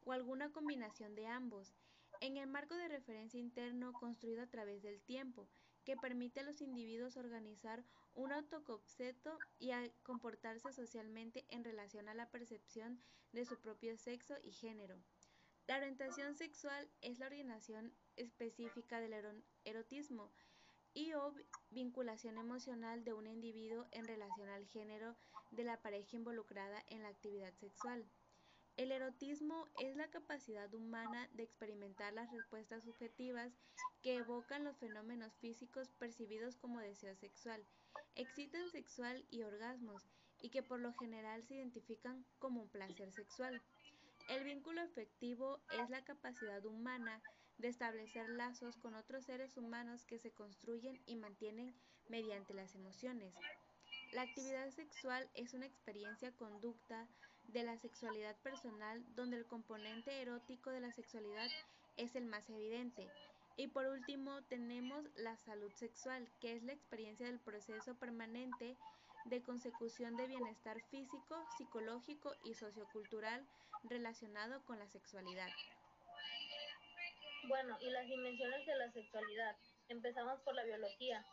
o 0.04 0.12
alguna 0.12 0.52
combinación 0.52 1.14
de 1.14 1.26
ambos, 1.26 1.72
en 2.20 2.36
el 2.36 2.48
marco 2.48 2.74
de 2.74 2.88
referencia 2.88 3.40
interno 3.40 3.94
construido 3.98 4.42
a 4.42 4.46
través 4.46 4.82
del 4.82 5.00
tiempo, 5.00 5.48
que 5.84 5.96
permite 5.96 6.40
a 6.40 6.42
los 6.42 6.60
individuos 6.60 7.16
organizar 7.16 7.82
un 8.14 8.30
autoconcepto 8.32 9.38
y 9.58 9.70
comportarse 10.02 10.70
socialmente 10.74 11.46
en 11.48 11.64
relación 11.64 12.10
a 12.10 12.14
la 12.14 12.30
percepción 12.30 13.00
de 13.32 13.46
su 13.46 13.56
propio 13.56 13.96
sexo 13.96 14.34
y 14.42 14.52
género. 14.52 14.96
La 15.66 15.76
orientación 15.76 16.34
sexual 16.34 16.90
es 17.00 17.18
la 17.18 17.26
orientación 17.26 17.92
específica 18.16 19.00
del 19.00 19.14
erotismo 19.64 20.30
y 20.94 21.12
o 21.12 21.32
vinculación 21.70 22.38
emocional 22.38 23.04
de 23.04 23.12
un 23.12 23.26
individuo 23.26 23.86
en 23.92 24.04
relación 24.04 24.48
al 24.48 24.66
género 24.66 25.16
de 25.52 25.64
la 25.64 25.80
pareja 25.80 26.16
involucrada 26.16 26.82
en 26.88 27.02
la 27.02 27.08
actividad 27.08 27.54
sexual. 27.54 28.04
El 28.76 28.92
erotismo 28.92 29.68
es 29.78 29.94
la 29.96 30.10
capacidad 30.10 30.72
humana 30.74 31.28
de 31.34 31.42
experimentar 31.42 32.12
las 32.14 32.32
respuestas 32.32 32.82
subjetivas 32.84 33.52
que 34.02 34.16
evocan 34.16 34.64
los 34.64 34.78
fenómenos 34.78 35.36
físicos 35.38 35.90
percibidos 35.98 36.56
como 36.56 36.80
deseo 36.80 37.14
sexual, 37.16 37.64
exciten 38.14 38.70
sexual 38.70 39.24
y 39.30 39.42
orgasmos, 39.42 40.08
y 40.42 40.48
que 40.48 40.62
por 40.62 40.80
lo 40.80 40.92
general 40.94 41.44
se 41.44 41.56
identifican 41.56 42.24
como 42.38 42.62
un 42.62 42.68
placer 42.70 43.12
sexual. 43.12 43.60
El 44.30 44.44
vínculo 44.44 44.80
afectivo 44.80 45.60
es 45.72 45.90
la 45.90 46.04
capacidad 46.04 46.64
humana 46.64 47.20
de 47.58 47.66
establecer 47.66 48.28
lazos 48.28 48.76
con 48.76 48.94
otros 48.94 49.24
seres 49.24 49.56
humanos 49.56 50.04
que 50.06 50.20
se 50.20 50.30
construyen 50.30 51.02
y 51.04 51.16
mantienen 51.16 51.74
mediante 52.08 52.54
las 52.54 52.76
emociones. 52.76 53.34
La 54.12 54.22
actividad 54.22 54.70
sexual 54.70 55.28
es 55.34 55.52
una 55.52 55.66
experiencia 55.66 56.30
conducta 56.36 57.08
de 57.48 57.64
la 57.64 57.76
sexualidad 57.76 58.36
personal 58.36 59.04
donde 59.16 59.36
el 59.36 59.46
componente 59.46 60.22
erótico 60.22 60.70
de 60.70 60.80
la 60.80 60.92
sexualidad 60.92 61.48
es 61.96 62.14
el 62.14 62.26
más 62.26 62.48
evidente. 62.50 63.10
Y 63.56 63.66
por 63.66 63.86
último 63.86 64.42
tenemos 64.44 65.04
la 65.16 65.36
salud 65.38 65.72
sexual, 65.72 66.30
que 66.40 66.54
es 66.54 66.62
la 66.62 66.72
experiencia 66.72 67.26
del 67.26 67.40
proceso 67.40 67.96
permanente 67.96 68.76
de 69.24 69.42
consecución 69.42 70.16
de 70.16 70.26
bienestar 70.26 70.80
físico, 70.90 71.44
psicológico 71.56 72.34
y 72.44 72.54
sociocultural 72.54 73.46
relacionado 73.84 74.64
con 74.64 74.78
la 74.78 74.88
sexualidad. 74.88 75.48
Bueno, 77.48 77.76
y 77.80 77.90
las 77.90 78.06
dimensiones 78.06 78.66
de 78.66 78.76
la 78.76 78.92
sexualidad. 78.92 79.56
Empezamos 79.88 80.40
por 80.42 80.54
la 80.54 80.64
biología, 80.64 81.24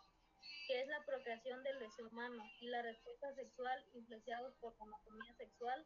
que 0.67 0.81
es 0.81 0.87
la 0.87 1.03
procreación 1.05 1.63
del 1.63 1.79
deseo 1.79 2.07
humano 2.07 2.43
y 2.61 2.67
la 2.67 2.81
respuesta 2.81 3.33
sexual 3.35 3.85
influenciados 3.93 4.53
por 4.55 4.73
anatomía 4.79 5.33
sexual, 5.35 5.85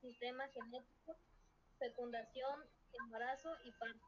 sistema 0.00 0.46
genético, 0.48 1.16
fecundación, 1.78 2.64
embarazo 3.04 3.56
y 3.64 3.72
parto. 3.72 4.06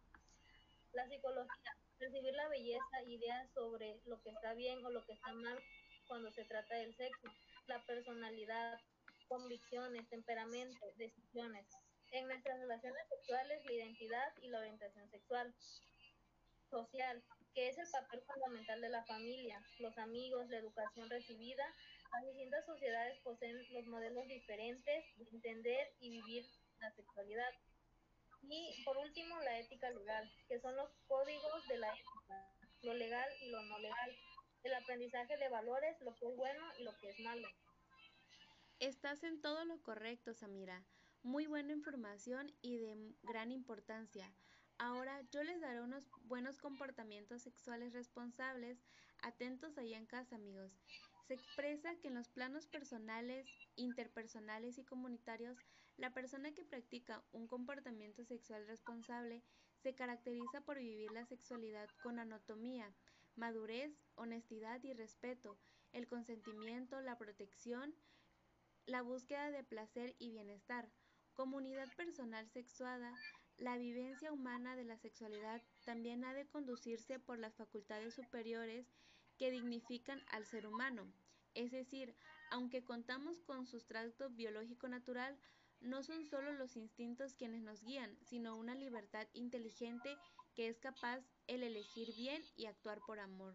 La 0.92 1.08
psicología, 1.08 1.76
recibir 1.98 2.34
la 2.34 2.48
belleza, 2.48 3.02
ideas 3.06 3.50
sobre 3.52 4.00
lo 4.04 4.20
que 4.22 4.30
está 4.30 4.54
bien 4.54 4.84
o 4.84 4.90
lo 4.90 5.04
que 5.04 5.14
está 5.14 5.32
mal 5.32 5.58
cuando 6.06 6.30
se 6.32 6.44
trata 6.44 6.74
del 6.76 6.94
sexo, 6.94 7.28
la 7.66 7.84
personalidad, 7.84 8.78
convicciones, 9.28 10.08
temperamento, 10.08 10.86
decisiones. 10.96 11.66
En 12.12 12.26
nuestras 12.26 12.58
relaciones 12.60 13.02
sexuales, 13.08 13.64
la 13.64 13.72
identidad 13.72 14.32
y 14.40 14.48
la 14.48 14.60
orientación 14.60 15.08
sexual. 15.10 15.54
Social, 16.70 17.22
que 17.54 17.68
es 17.68 17.78
el 17.78 17.88
papel 17.90 18.22
fundamental 18.22 18.80
de 18.80 18.88
la 18.88 19.04
familia, 19.04 19.62
los 19.78 19.96
amigos, 19.98 20.48
la 20.48 20.58
educación 20.58 21.08
recibida. 21.08 21.64
Las 22.12 22.24
distintas 22.26 22.66
sociedades 22.66 23.18
poseen 23.20 23.56
los 23.72 23.86
modelos 23.86 24.26
diferentes 24.26 25.04
de 25.16 25.24
entender 25.32 25.92
y 26.00 26.10
vivir 26.10 26.44
la 26.80 26.90
sexualidad. 26.92 27.50
Y 28.42 28.82
por 28.84 28.96
último, 28.98 29.40
la 29.40 29.58
ética 29.58 29.90
legal, 29.90 30.30
que 30.48 30.60
son 30.60 30.76
los 30.76 30.90
códigos 31.06 31.66
de 31.68 31.78
la 31.78 31.88
ética, 31.88 32.54
lo 32.82 32.94
legal 32.94 33.28
y 33.40 33.50
lo 33.50 33.62
no 33.62 33.78
legal, 33.78 34.16
el 34.66 34.74
aprendizaje 34.74 35.36
de 35.36 35.48
valores, 35.48 36.00
lo 36.02 36.14
que 36.16 36.26
es 36.26 36.36
bueno 36.36 36.62
y 36.78 36.84
lo 36.84 36.96
que 36.98 37.10
es 37.10 37.20
malo. 37.20 37.48
Estás 38.80 39.22
en 39.22 39.40
todo 39.40 39.64
lo 39.64 39.80
correcto, 39.82 40.34
Samira. 40.34 40.84
Muy 41.22 41.46
buena 41.46 41.72
información 41.72 42.52
y 42.60 42.76
de 42.78 43.14
gran 43.22 43.50
importancia. 43.50 44.32
Ahora 44.78 45.22
yo 45.30 45.42
les 45.42 45.60
daré 45.60 45.80
unos 45.80 46.04
buenos 46.24 46.58
comportamientos 46.58 47.42
sexuales 47.42 47.92
responsables. 47.92 48.78
Atentos 49.22 49.78
allá 49.78 49.96
en 49.96 50.06
casa, 50.06 50.36
amigos. 50.36 50.72
Se 51.26 51.34
expresa 51.34 51.96
que 51.96 52.08
en 52.08 52.14
los 52.14 52.28
planos 52.28 52.66
personales, 52.66 53.46
interpersonales 53.76 54.78
y 54.78 54.84
comunitarios, 54.84 55.56
la 55.96 56.12
persona 56.12 56.52
que 56.52 56.64
practica 56.64 57.24
un 57.32 57.46
comportamiento 57.46 58.24
sexual 58.24 58.66
responsable 58.66 59.42
se 59.82 59.94
caracteriza 59.94 60.60
por 60.60 60.78
vivir 60.78 61.10
la 61.12 61.24
sexualidad 61.24 61.88
con 62.02 62.18
anatomía, 62.18 62.94
madurez, 63.36 63.92
honestidad 64.16 64.82
y 64.82 64.92
respeto, 64.92 65.58
el 65.92 66.08
consentimiento, 66.08 67.00
la 67.00 67.16
protección, 67.16 67.94
la 68.86 69.02
búsqueda 69.02 69.50
de 69.50 69.64
placer 69.64 70.14
y 70.18 70.30
bienestar, 70.30 70.90
comunidad 71.34 71.88
personal 71.96 72.48
sexuada, 72.48 73.12
la 73.58 73.78
vivencia 73.78 74.32
humana 74.32 74.76
de 74.76 74.84
la 74.84 74.98
sexualidad 74.98 75.62
también 75.84 76.24
ha 76.24 76.34
de 76.34 76.46
conducirse 76.46 77.18
por 77.18 77.38
las 77.38 77.54
facultades 77.54 78.14
superiores 78.14 78.86
que 79.38 79.50
dignifican 79.50 80.22
al 80.28 80.44
ser 80.46 80.66
humano. 80.66 81.10
Es 81.54 81.70
decir, 81.70 82.14
aunque 82.50 82.84
contamos 82.84 83.40
con 83.40 83.66
sustrato 83.66 84.30
biológico 84.30 84.88
natural, 84.88 85.38
no 85.80 86.02
son 86.02 86.24
solo 86.26 86.52
los 86.52 86.76
instintos 86.76 87.34
quienes 87.34 87.62
nos 87.62 87.82
guían, 87.82 88.16
sino 88.22 88.56
una 88.56 88.74
libertad 88.74 89.26
inteligente 89.32 90.16
que 90.56 90.68
es 90.68 90.78
capaz 90.80 91.20
el 91.46 91.62
elegir 91.62 92.08
bien 92.16 92.42
y 92.56 92.64
actuar 92.64 92.98
por 93.06 93.20
amor. 93.20 93.54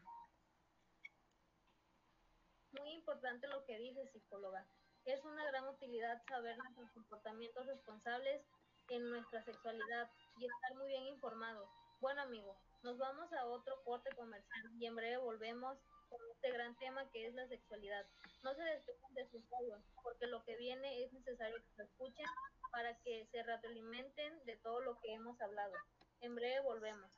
Muy 2.79 2.91
importante 2.91 3.47
lo 3.47 3.65
que 3.65 3.77
dice 3.79 4.07
psicóloga. 4.13 4.65
Es 5.05 5.19
una 5.25 5.43
gran 5.45 5.67
utilidad 5.67 6.21
saber 6.27 6.57
nuestros 6.59 6.91
comportamientos 6.91 7.65
responsables 7.65 8.45
en 8.89 9.09
nuestra 9.09 9.43
sexualidad 9.43 10.11
y 10.37 10.45
estar 10.45 10.75
muy 10.75 10.89
bien 10.89 11.07
informados. 11.07 11.67
Bueno, 11.99 12.21
amigo, 12.21 12.55
nos 12.83 12.97
vamos 12.99 13.33
a 13.33 13.45
otro 13.45 13.81
corte 13.83 14.11
comercial 14.15 14.71
y 14.79 14.85
en 14.85 14.95
breve 14.95 15.17
volvemos 15.17 15.79
con 16.07 16.19
este 16.31 16.51
gran 16.51 16.77
tema 16.77 17.09
que 17.09 17.25
es 17.25 17.33
la 17.33 17.47
sexualidad. 17.47 18.05
No 18.43 18.53
se 18.53 18.63
despeguen 18.63 19.13
de 19.15 19.27
sus 19.29 19.49
radios, 19.49 19.81
porque 20.03 20.27
lo 20.27 20.43
que 20.43 20.55
viene 20.55 21.03
es 21.03 21.11
necesario 21.13 21.57
que 21.57 21.75
se 21.75 21.83
escuchen 21.83 22.25
para 22.71 22.95
que 22.99 23.27
se 23.31 23.41
retroalimenten 23.41 24.45
de 24.45 24.57
todo 24.57 24.81
lo 24.81 24.99
que 24.99 25.13
hemos 25.13 25.39
hablado. 25.41 25.73
En 26.21 26.35
breve 26.35 26.61
volvemos. 26.61 27.11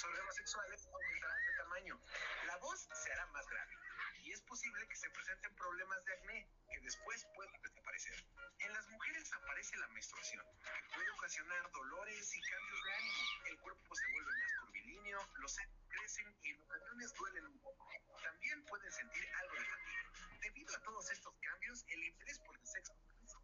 Los 0.00 0.08
órganos 0.08 0.34
sexuales 0.34 0.86
aumentarán 0.86 1.44
de 1.44 1.56
tamaño. 1.58 2.00
La 2.46 2.56
voz 2.56 2.88
se 2.90 3.12
hará 3.12 3.26
más 3.26 3.46
grave. 3.48 3.76
Y 4.22 4.32
es 4.32 4.40
posible 4.40 4.88
que 4.88 4.96
se 4.96 5.10
presenten 5.10 5.54
problemas 5.56 6.02
de 6.06 6.12
acné, 6.14 6.48
que 6.72 6.80
después 6.80 7.26
pueden 7.34 7.60
desaparecer. 7.60 8.24
En 8.60 8.72
las 8.72 8.88
mujeres 8.88 9.30
aparece 9.34 9.76
la 9.76 9.88
menstruación, 9.88 10.46
que 10.56 10.94
puede 10.94 11.10
ocasionar 11.10 11.70
dolores 11.70 12.34
y 12.34 12.40
cambios 12.40 12.82
de 12.82 12.92
ánimo. 12.94 13.18
El 13.44 13.58
cuerpo 13.60 13.94
se 13.94 14.12
vuelve 14.14 14.32
más 14.40 14.52
curvilíneo, 14.62 15.28
los 15.34 15.58
crecen 15.90 16.34
y 16.44 16.48
en 16.48 16.62
ocasiones 16.62 17.12
duelen 17.12 17.46
un 17.48 17.60
poco. 17.60 17.86
También 18.22 18.64
pueden 18.64 18.92
sentir 18.92 19.28
algo 19.36 19.52
de 19.52 19.64
fatiga. 19.66 20.38
Debido 20.40 20.76
a 20.76 20.80
todos 20.80 21.10
estos 21.10 21.34
cambios, 21.42 21.84
el 21.88 22.04
interés 22.04 22.38
por 22.38 22.56
el 22.56 22.66
sexo 22.66 22.94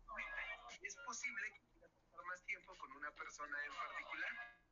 aumenta. 0.09 0.81
Es 0.81 0.97
posible 1.05 1.53
que 1.53 1.61
quieras 1.69 1.91
pasar 2.01 2.25
más 2.25 2.43
tiempo 2.47 2.75
con 2.79 2.93
una 2.93 3.11
persona 3.11 3.63
en 3.63 3.75
particular. 3.75 4.66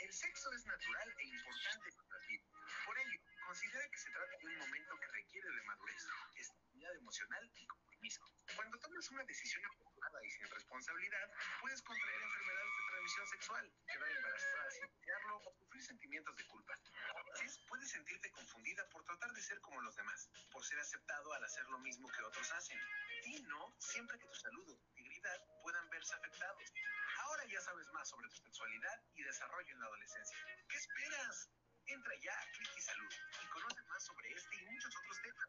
El 0.00 0.12
sexo 0.14 0.50
es 0.52 0.64
natural 0.64 1.14
e 1.18 1.24
importante 1.24 1.88
en 1.90 1.96
nuestras 1.96 2.26
vidas. 2.26 2.50
Por 2.86 2.98
ello, 2.98 3.20
considera 3.44 3.88
que 3.90 3.98
se 3.98 4.10
trata 4.10 4.36
de 4.38 4.46
un 4.46 4.58
momento 4.58 4.96
que 4.98 5.06
requiere 5.08 5.50
de 5.50 5.62
madurez, 5.62 6.06
estabilidad 6.36 6.94
emocional 6.96 7.50
y 7.54 7.66
compromiso. 7.66 8.22
Cuando 8.56 8.78
tomas 8.78 9.10
una 9.10 9.24
decisión 9.24 9.62
apresurada 9.66 10.24
y 10.24 10.30
sin 10.30 10.48
responsabilidad, 10.48 11.30
puedes 11.60 11.82
contraer 11.82 12.22
enfermedades 12.22 12.72
de 12.72 12.90
transmisión 12.90 13.26
sexual, 13.28 13.72
quedar 13.92 14.10
embarazada 14.10 14.70
sin 14.70 14.88
desearlo 14.88 15.36
o 15.36 15.52
sufrir 15.52 15.82
sentimientos 15.84 16.36
de 16.36 16.46
culpa. 16.46 16.74
A 17.14 17.22
veces 17.22 17.60
puedes 17.68 17.90
sentirte 17.90 18.30
confundida 18.30 18.88
por 18.88 19.04
tratar 19.04 19.30
de 19.32 19.42
ser 19.42 19.60
como 19.60 19.82
los 19.82 19.96
demás, 19.96 20.30
por 20.50 20.64
ser 20.64 20.78
aceptado 20.78 21.32
al 21.34 21.44
hacer 21.44 21.66
lo 21.66 21.78
mismo 21.80 22.08
que 22.08 22.22
otros 22.22 22.50
hacen. 22.52 22.80
Y 23.26 23.42
no 23.42 23.76
siempre 23.78 24.18
que 24.18 24.26
tu 24.26 24.34
salud 24.34 24.78
integridad 25.20 25.60
puedan 25.62 25.90
verse 25.90 26.14
afectados. 26.14 26.72
Ahora 27.18 27.44
ya 27.44 27.60
sabes 27.60 27.86
más 27.92 28.08
sobre 28.08 28.28
tu 28.28 28.36
sexualidad 28.36 29.02
y 29.14 29.22
desarrollo 29.22 29.72
en 29.74 29.80
la 29.80 29.86
adolescencia. 29.86 30.38
¿Qué 30.68 30.76
esperas? 30.76 31.50
Entra 31.86 32.14
ya 32.22 32.32
a 32.32 32.44
Wikisalud 32.58 33.12
y 33.42 33.48
conoce 33.48 33.82
más 33.82 34.04
sobre 34.04 34.32
este 34.32 34.56
y 34.56 34.66
muchos 34.66 34.96
otros 34.96 35.20
temas. 35.22 35.48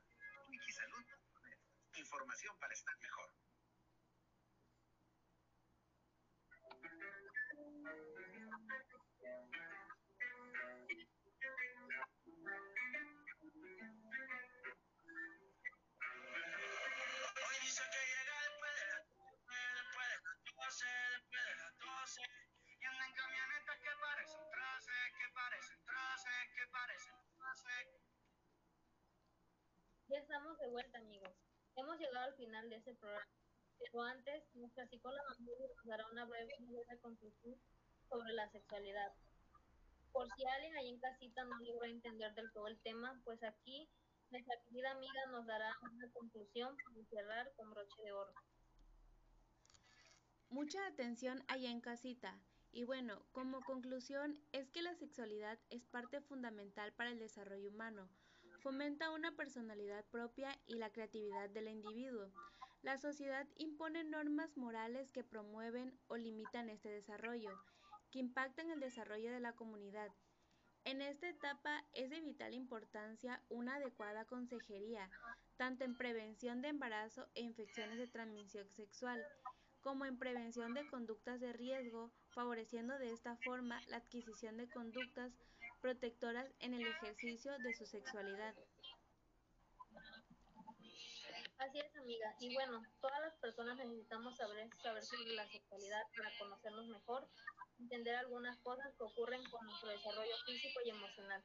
Wikisalud.net. 0.50 1.60
Información 1.96 2.60
para 2.60 2.74
estar 2.74 2.98
mejor. 3.00 3.32
Ya 30.08 30.18
estamos 30.18 30.58
de 30.60 30.68
vuelta, 30.68 30.98
amigos. 31.00 31.32
Hemos 31.76 31.98
llegado 31.98 32.26
al 32.26 32.36
final 32.36 32.70
de 32.70 32.76
este 32.76 32.96
programa. 32.96 33.28
Pero 33.80 34.02
antes, 34.04 34.44
nuestra 34.56 34.86
psicóloga 34.88 35.24
nos 35.40 35.86
dará 35.86 36.06
una 36.12 36.26
breve, 36.26 36.54
conclusión 37.02 37.56
sobre 38.10 38.34
la 38.34 38.50
sexualidad. 38.50 39.14
Por 40.12 40.28
si 40.36 40.46
alguien 40.46 40.76
ahí 40.76 40.90
en 40.90 41.00
casita 41.00 41.46
no 41.46 41.58
logró 41.60 41.86
entender 41.86 42.34
del 42.34 42.52
todo 42.52 42.68
el 42.68 42.80
tema, 42.82 43.22
pues 43.24 43.42
aquí 43.44 43.90
nuestra 44.30 44.56
querida 44.66 44.92
amiga 44.92 45.26
nos 45.32 45.46
dará 45.46 45.74
una 45.82 46.12
conclusión 46.12 46.76
para 46.76 47.06
cerrar 47.10 47.54
con 47.56 47.72
broche 47.72 48.02
de 48.04 48.12
oro. 48.12 48.34
Mucha 50.50 50.86
atención 50.88 51.44
allá 51.48 51.72
en 51.72 51.80
casita. 51.80 52.38
Y 52.74 52.84
bueno, 52.86 53.22
como 53.34 53.62
conclusión 53.62 54.40
es 54.54 54.70
que 54.70 54.82
la 54.82 54.96
sexualidad 54.96 55.60
es 55.70 55.86
parte 55.86 56.22
fundamental 56.22 56.94
para 56.94 57.10
el 57.12 57.20
desarrollo 57.20 57.70
humano. 57.70 58.10
Fomenta 58.62 59.12
una 59.12 59.36
personalidad 59.36 60.06
propia 60.06 60.58
y 60.68 60.76
la 60.76 60.92
creatividad 60.92 61.50
del 61.50 61.68
individuo. 61.68 62.32
La 62.82 62.98
sociedad 62.98 63.48
impone 63.58 64.04
normas 64.04 64.56
morales 64.56 65.12
que 65.12 65.24
promueven 65.24 66.00
o 66.08 66.16
limitan 66.16 66.70
este 66.70 66.90
desarrollo, 66.90 67.52
que 68.12 68.20
impactan 68.20 68.70
el 68.72 68.80
desarrollo 68.80 69.32
de 69.32 69.40
la 69.40 69.54
comunidad. 69.54 70.12
En 70.84 71.02
esta 71.02 71.30
etapa 71.30 71.84
es 71.94 72.10
de 72.10 72.22
vital 72.22 72.54
importancia 72.54 73.44
una 73.50 73.76
adecuada 73.76 74.26
consejería, 74.26 75.10
tanto 75.58 75.84
en 75.84 75.96
prevención 75.96 76.62
de 76.62 76.70
embarazo 76.70 77.28
e 77.36 77.42
infecciones 77.42 77.98
de 77.98 78.08
transmisión 78.08 78.68
sexual, 78.70 79.24
como 79.82 80.06
en 80.06 80.18
prevención 80.18 80.74
de 80.74 80.88
conductas 80.88 81.40
de 81.40 81.54
riesgo, 81.54 82.12
favoreciendo 82.32 82.98
de 82.98 83.12
esta 83.12 83.36
forma 83.38 83.82
la 83.88 83.98
adquisición 83.98 84.58
de 84.58 84.70
conductas 84.70 85.32
protectoras 85.82 86.48
en 86.60 86.74
el 86.74 86.86
ejercicio 86.88 87.52
de 87.60 87.74
su 87.74 87.86
sexualidad. 87.86 88.56
Así 91.58 91.80
es, 91.80 91.96
amiga. 91.96 92.36
Y 92.40 92.54
bueno, 92.56 92.82
todas 93.02 93.22
las 93.22 93.36
personas 93.36 93.78
necesitamos 93.78 94.36
saber, 94.36 94.68
saber 94.82 95.04
sobre 95.04 95.36
la 95.36 95.48
sexualidad 95.48 96.02
para 96.18 96.32
conocernos 96.40 96.88
mejor, 96.88 97.28
entender 97.78 98.16
algunas 98.16 98.58
cosas 98.60 98.92
que 98.98 99.04
ocurren 99.04 99.44
con 99.52 99.66
nuestro 99.66 99.90
desarrollo 99.90 100.36
físico 100.46 100.80
y 100.84 100.90
emocional. 100.90 101.44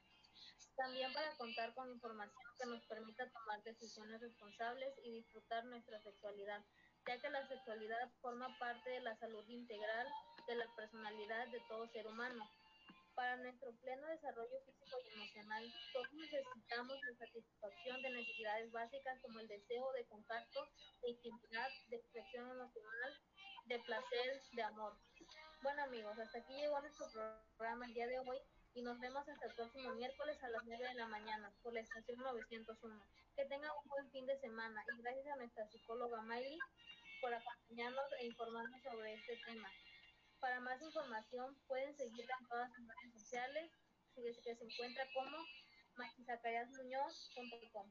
También 0.74 1.12
para 1.12 1.37
contar 1.37 1.74
con 1.74 1.91
información 1.91 2.45
que 2.59 2.66
nos 2.66 2.84
permita 2.87 3.30
tomar 3.30 3.62
decisiones 3.62 4.20
responsables 4.20 4.95
y 5.03 5.12
disfrutar 5.12 5.64
nuestra 5.66 6.01
sexualidad, 6.03 6.64
ya 7.07 7.20
que 7.20 7.30
la 7.30 7.47
sexualidad 7.49 8.11
forma 8.20 8.59
parte 8.59 8.91
de 8.91 9.01
la 9.01 9.16
salud 9.16 9.47
integral 9.49 10.07
de 10.47 10.55
la 10.57 10.66
personalidad 10.76 11.49
de 11.49 11.61
todo 11.68 11.88
ser 11.88 12.07
humano. 12.07 12.49
Para 13.14 13.36
nuestro 13.36 13.72
pleno 13.80 14.07
desarrollo 14.09 14.61
físico 14.66 14.99
y 15.03 15.14
emocional, 15.14 15.64
todos 15.92 16.12
necesitamos 16.12 16.99
la 17.01 17.26
satisfacción 17.26 18.03
de 18.03 18.11
necesidades 18.11 18.70
básicas 18.70 19.18
como 19.22 19.40
el 19.40 19.49
deseo 19.49 19.90
de 19.92 20.07
contacto, 20.07 20.68
de 21.03 21.11
intimidad, 21.11 21.68
de 21.88 21.97
expresión 21.97 22.51
emocional, 22.51 23.20
de 23.64 23.78
placer, 23.80 24.42
de 24.53 24.62
amor. 24.62 24.97
Bueno 25.62 25.82
amigos, 25.82 26.18
hasta 26.18 26.38
aquí 26.38 26.55
llegó 26.55 26.78
nuestro 26.80 27.07
programa 27.57 27.86
el 27.86 27.94
día 27.94 28.07
de 28.07 28.18
hoy 28.20 28.38
y 28.74 28.82
nos 28.82 29.01
vemos 29.01 29.26
hasta 29.26 29.47
el 29.47 29.55
próximo 29.55 29.94
miércoles 29.94 30.36
a 30.44 30.51
las 30.51 30.62
9 30.64 30.86
de 30.86 30.94
la 30.94 31.09
mañana 31.09 31.51
por 31.62 31.72
la 31.72 31.80
estación 31.80 32.18
901. 32.18 33.03
Que 33.34 33.47
tengan 33.47 33.70
un 33.82 33.88
buen 33.88 34.11
fin 34.11 34.26
de 34.26 34.38
semana 34.38 34.84
y 34.94 35.03
gracias 35.03 35.26
a 35.26 35.36
nuestra 35.36 35.66
psicóloga 35.68 36.22
Miley 36.22 36.59
por 37.20 37.32
acompañarnos 37.32 38.12
e 38.20 38.26
informarnos 38.26 38.82
sobre 38.82 39.14
este 39.14 39.36
tema. 39.47 39.70
Para 40.41 40.61
más 40.61 40.80
información 40.82 41.57
pueden 41.66 41.97
seguirla 41.97 42.37
en 42.41 42.49
todas 42.49 42.72
sus 42.74 42.87
redes 42.87 43.12
sociales, 43.12 43.72
que 44.14 44.55
se 44.55 44.64
encuentra 44.64 45.05
como 45.14 45.37
maquizacariasmuñoz.com. 45.97 47.91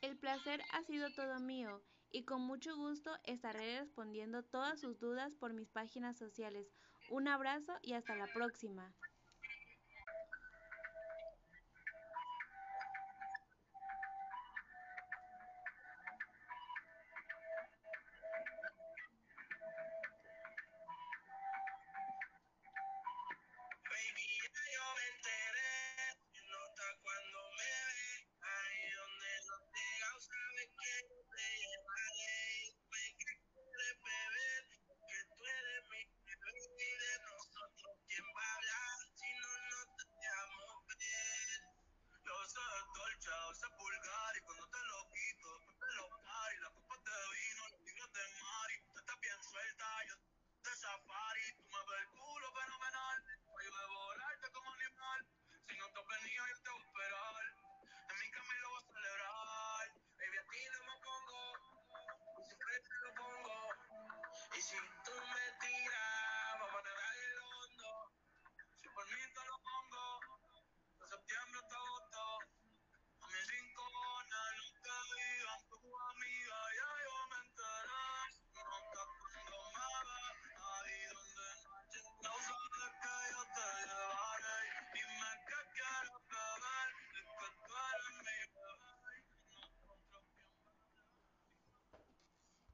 El 0.00 0.18
placer 0.18 0.60
ha 0.72 0.82
sido 0.82 1.12
todo 1.14 1.40
mío 1.40 1.82
y 2.10 2.24
con 2.24 2.42
mucho 2.42 2.76
gusto 2.76 3.10
estaré 3.24 3.80
respondiendo 3.80 4.42
todas 4.44 4.80
sus 4.80 4.98
dudas 4.98 5.34
por 5.34 5.52
mis 5.52 5.68
páginas 5.68 6.16
sociales. 6.16 6.66
Un 7.10 7.28
abrazo 7.28 7.78
y 7.82 7.94
hasta 7.94 8.14
la 8.16 8.26
próxima. 8.32 8.94